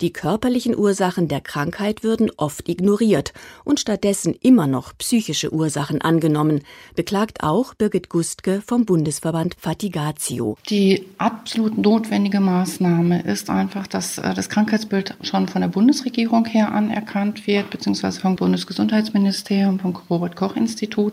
Die 0.00 0.14
körperlichen 0.14 0.74
Ursachen 0.74 1.28
der 1.28 1.42
Krankheit 1.42 2.02
würden 2.02 2.30
oft 2.38 2.70
ignoriert 2.70 3.34
und 3.64 3.80
stattdessen 3.80 4.34
immer 4.40 4.66
noch 4.66 4.96
psychische 4.96 5.52
Ursachen 5.52 6.00
angenommen, 6.00 6.62
beklagt 6.96 7.42
auch 7.42 7.74
Birgit 7.74 8.08
Gustke 8.08 8.62
vom 8.66 8.86
Bundesverband 8.86 9.56
Fatigatio. 9.58 10.56
Die 10.70 11.04
absolut 11.18 11.76
notwendige 11.76 12.40
Maßnahme 12.40 13.20
ist 13.24 13.50
einfach, 13.50 13.86
dass 13.86 14.16
äh, 14.16 14.32
das 14.32 14.48
Krankheitsbild 14.48 15.16
schon 15.20 15.48
von 15.48 15.60
der 15.60 15.68
Bundesregierung 15.68 16.46
her 16.46 16.72
anerkannt 16.72 17.46
wird, 17.46 17.68
beziehungsweise 17.68 18.20
vom 18.20 18.36
Bundesgesundheitsministerium, 18.36 19.80
vom 19.80 19.94
Robert 20.08 20.34
Koch 20.34 20.56
Institut, 20.56 21.12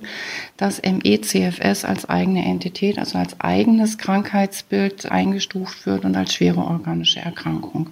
dass 0.56 0.82
MECFS 0.82 1.84
als 1.84 2.08
eigene 2.08 2.46
Entität, 2.46 3.00
also 3.00 3.18
als 3.18 3.38
eigenes 3.42 3.98
Krankheitsbild 3.98 5.12
eingestuft 5.12 5.86
wird 5.86 6.06
und 6.06 6.16
als 6.16 6.34
schwere 6.34 6.62
organische 6.62 7.20
Erkrankung. 7.20 7.90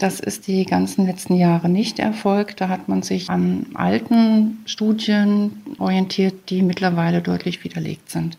Das 0.00 0.18
ist 0.18 0.46
die 0.46 0.64
ganzen 0.64 1.04
letzten 1.04 1.34
Jahre 1.34 1.68
nicht 1.68 1.98
erfolgt. 1.98 2.62
Da 2.62 2.70
hat 2.70 2.88
man 2.88 3.02
sich 3.02 3.28
an 3.28 3.66
alten 3.74 4.62
Studien 4.64 5.60
orientiert, 5.78 6.48
die 6.48 6.62
mittlerweile 6.62 7.20
deutlich 7.20 7.62
widerlegt 7.64 8.08
sind. 8.08 8.38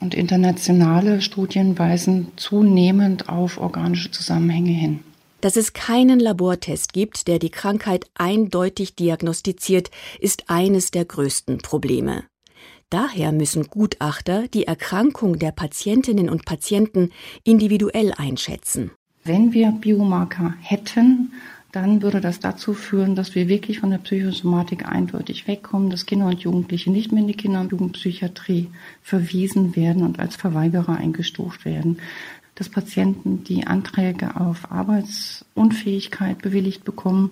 Und 0.00 0.16
internationale 0.16 1.22
Studien 1.22 1.78
weisen 1.78 2.32
zunehmend 2.34 3.28
auf 3.28 3.58
organische 3.58 4.10
Zusammenhänge 4.10 4.72
hin. 4.72 5.04
Dass 5.40 5.54
es 5.54 5.74
keinen 5.74 6.18
Labortest 6.18 6.92
gibt, 6.92 7.28
der 7.28 7.38
die 7.38 7.50
Krankheit 7.50 8.06
eindeutig 8.14 8.96
diagnostiziert, 8.96 9.92
ist 10.18 10.50
eines 10.50 10.90
der 10.90 11.04
größten 11.04 11.58
Probleme. 11.58 12.24
Daher 12.90 13.30
müssen 13.30 13.68
Gutachter 13.68 14.48
die 14.48 14.66
Erkrankung 14.66 15.38
der 15.38 15.52
Patientinnen 15.52 16.28
und 16.28 16.44
Patienten 16.44 17.12
individuell 17.44 18.12
einschätzen. 18.16 18.90
Wenn 19.30 19.52
wir 19.52 19.70
Biomarker 19.70 20.54
hätten, 20.60 21.30
dann 21.70 22.02
würde 22.02 22.20
das 22.20 22.40
dazu 22.40 22.74
führen, 22.74 23.14
dass 23.14 23.36
wir 23.36 23.46
wirklich 23.46 23.78
von 23.78 23.90
der 23.90 23.98
Psychosomatik 23.98 24.88
eindeutig 24.88 25.46
wegkommen, 25.46 25.88
dass 25.88 26.04
Kinder 26.04 26.26
und 26.26 26.40
Jugendliche 26.40 26.90
nicht 26.90 27.12
mehr 27.12 27.20
in 27.20 27.28
die 27.28 27.36
Kinder- 27.36 27.60
und 27.60 27.70
Jugendpsychiatrie 27.70 28.70
verwiesen 29.02 29.76
werden 29.76 30.02
und 30.02 30.18
als 30.18 30.34
Verweigerer 30.34 30.96
eingestuft 30.96 31.64
werden, 31.64 32.00
dass 32.56 32.70
Patienten 32.70 33.44
die 33.44 33.68
Anträge 33.68 34.34
auf 34.34 34.72
Arbeitsunfähigkeit 34.72 36.42
bewilligt 36.42 36.82
bekommen, 36.82 37.30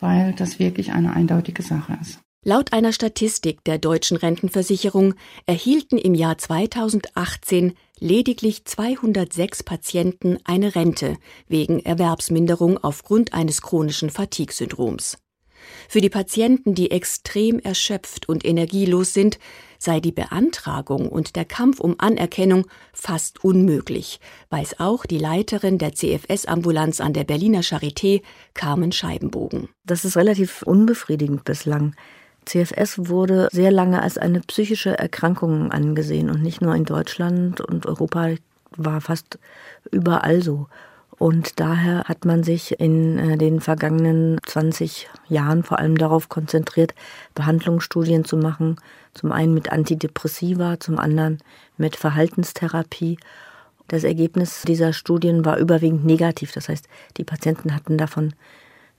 weil 0.00 0.32
das 0.32 0.58
wirklich 0.58 0.92
eine 0.92 1.12
eindeutige 1.12 1.62
Sache 1.62 1.98
ist. 2.00 2.20
Laut 2.42 2.72
einer 2.72 2.94
Statistik 2.94 3.62
der 3.64 3.76
deutschen 3.76 4.16
Rentenversicherung 4.16 5.12
erhielten 5.44 5.98
im 5.98 6.14
Jahr 6.14 6.38
2018 6.38 7.74
lediglich 8.00 8.64
206 8.64 9.62
Patienten 9.62 10.38
eine 10.44 10.74
Rente 10.74 11.16
wegen 11.46 11.80
Erwerbsminderung 11.80 12.78
aufgrund 12.78 13.34
eines 13.34 13.62
chronischen 13.62 14.10
Fatigue-Syndroms. 14.10 15.18
Für 15.88 16.00
die 16.00 16.10
Patienten, 16.10 16.74
die 16.74 16.90
extrem 16.90 17.58
erschöpft 17.58 18.28
und 18.28 18.44
energielos 18.44 19.12
sind, 19.12 19.38
sei 19.78 20.00
die 20.00 20.12
Beantragung 20.12 21.08
und 21.08 21.36
der 21.36 21.44
Kampf 21.44 21.80
um 21.80 21.96
Anerkennung 21.98 22.66
fast 22.92 23.44
unmöglich, 23.44 24.20
weiß 24.50 24.80
auch 24.80 25.06
die 25.06 25.18
Leiterin 25.18 25.78
der 25.78 25.94
CFS-Ambulanz 25.94 27.00
an 27.00 27.12
der 27.12 27.24
Berliner 27.24 27.62
Charité, 27.62 28.22
Carmen 28.54 28.92
Scheibenbogen. 28.92 29.68
Das 29.84 30.04
ist 30.04 30.16
relativ 30.16 30.62
unbefriedigend 30.62 31.44
bislang. 31.44 31.94
CFS 32.48 33.08
wurde 33.08 33.48
sehr 33.52 33.70
lange 33.70 34.02
als 34.02 34.16
eine 34.16 34.40
psychische 34.40 34.98
Erkrankung 34.98 35.70
angesehen 35.70 36.30
und 36.30 36.42
nicht 36.42 36.62
nur 36.62 36.74
in 36.74 36.84
Deutschland 36.84 37.60
und 37.60 37.86
Europa 37.86 38.30
war 38.76 39.00
fast 39.00 39.38
überall 39.90 40.42
so. 40.42 40.66
Und 41.18 41.58
daher 41.58 42.04
hat 42.04 42.24
man 42.24 42.44
sich 42.44 42.78
in 42.78 43.18
äh, 43.18 43.36
den 43.36 43.60
vergangenen 43.60 44.38
20 44.46 45.08
Jahren 45.28 45.64
vor 45.64 45.78
allem 45.78 45.98
darauf 45.98 46.28
konzentriert, 46.28 46.94
Behandlungsstudien 47.34 48.24
zu 48.24 48.36
machen. 48.36 48.76
Zum 49.14 49.32
einen 49.32 49.52
mit 49.52 49.72
Antidepressiva, 49.72 50.78
zum 50.78 50.98
anderen 50.98 51.38
mit 51.76 51.96
Verhaltenstherapie. 51.96 53.18
Das 53.88 54.04
Ergebnis 54.04 54.62
dieser 54.62 54.92
Studien 54.92 55.44
war 55.44 55.58
überwiegend 55.58 56.04
negativ. 56.04 56.52
Das 56.52 56.68
heißt, 56.68 56.88
die 57.16 57.24
Patienten 57.24 57.74
hatten 57.74 57.98
davon 57.98 58.32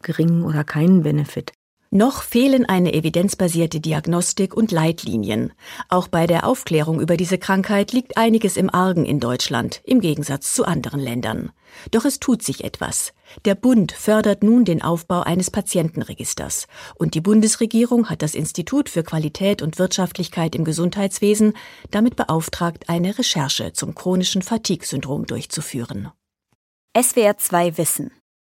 geringen 0.02 0.44
oder 0.44 0.66
keinen 0.66 1.04
Benefit. 1.04 1.54
Noch 1.92 2.22
fehlen 2.22 2.68
eine 2.68 2.94
evidenzbasierte 2.94 3.80
Diagnostik 3.80 4.56
und 4.56 4.72
Leitlinien. 4.72 5.54
Auch 5.88 6.08
bei 6.08 6.28
der 6.28 6.46
Aufklärung 6.46 7.02
über 7.02 7.18
diese 7.18 7.40
Krankheit 7.40 7.94
liegt 7.94 8.16
einiges 8.16 8.58
im 8.58 8.72
Argen 8.72 9.06
in 9.06 9.20
Deutschland, 9.20 9.82
im 9.86 10.00
Gegensatz 10.00 10.54
zu 10.54 10.66
anderen 10.66 11.00
Ländern. 11.00 11.52
Doch 11.90 12.06
es 12.06 12.20
tut 12.20 12.44
sich 12.44 12.64
etwas. 12.64 13.14
Der 13.44 13.56
Bund 13.56 13.92
fördert 13.92 14.44
nun 14.44 14.66
den 14.66 14.84
Aufbau 14.84 15.22
eines 15.22 15.50
Patientenregisters. 15.50 16.68
Und 16.94 17.16
die 17.16 17.22
Bundesregierung 17.22 18.08
hat 18.08 18.22
das 18.22 18.36
Institut 18.36 18.88
für 18.88 19.02
Qualität 19.02 19.64
und 19.64 19.80
Wirtschaftlichkeit 19.80 20.54
im 20.54 20.66
Gesundheitswesen 20.66 21.54
damit 21.90 22.16
beauftragt, 22.16 22.88
eine 22.88 23.18
Recherche 23.18 23.74
zum 23.74 23.96
chronischen 23.96 24.44
Fatigue-Syndrom 24.44 25.26
durchzuführen. 25.26 26.12
SWR 26.96 27.38
2 27.38 27.80
Wissen 27.80 28.12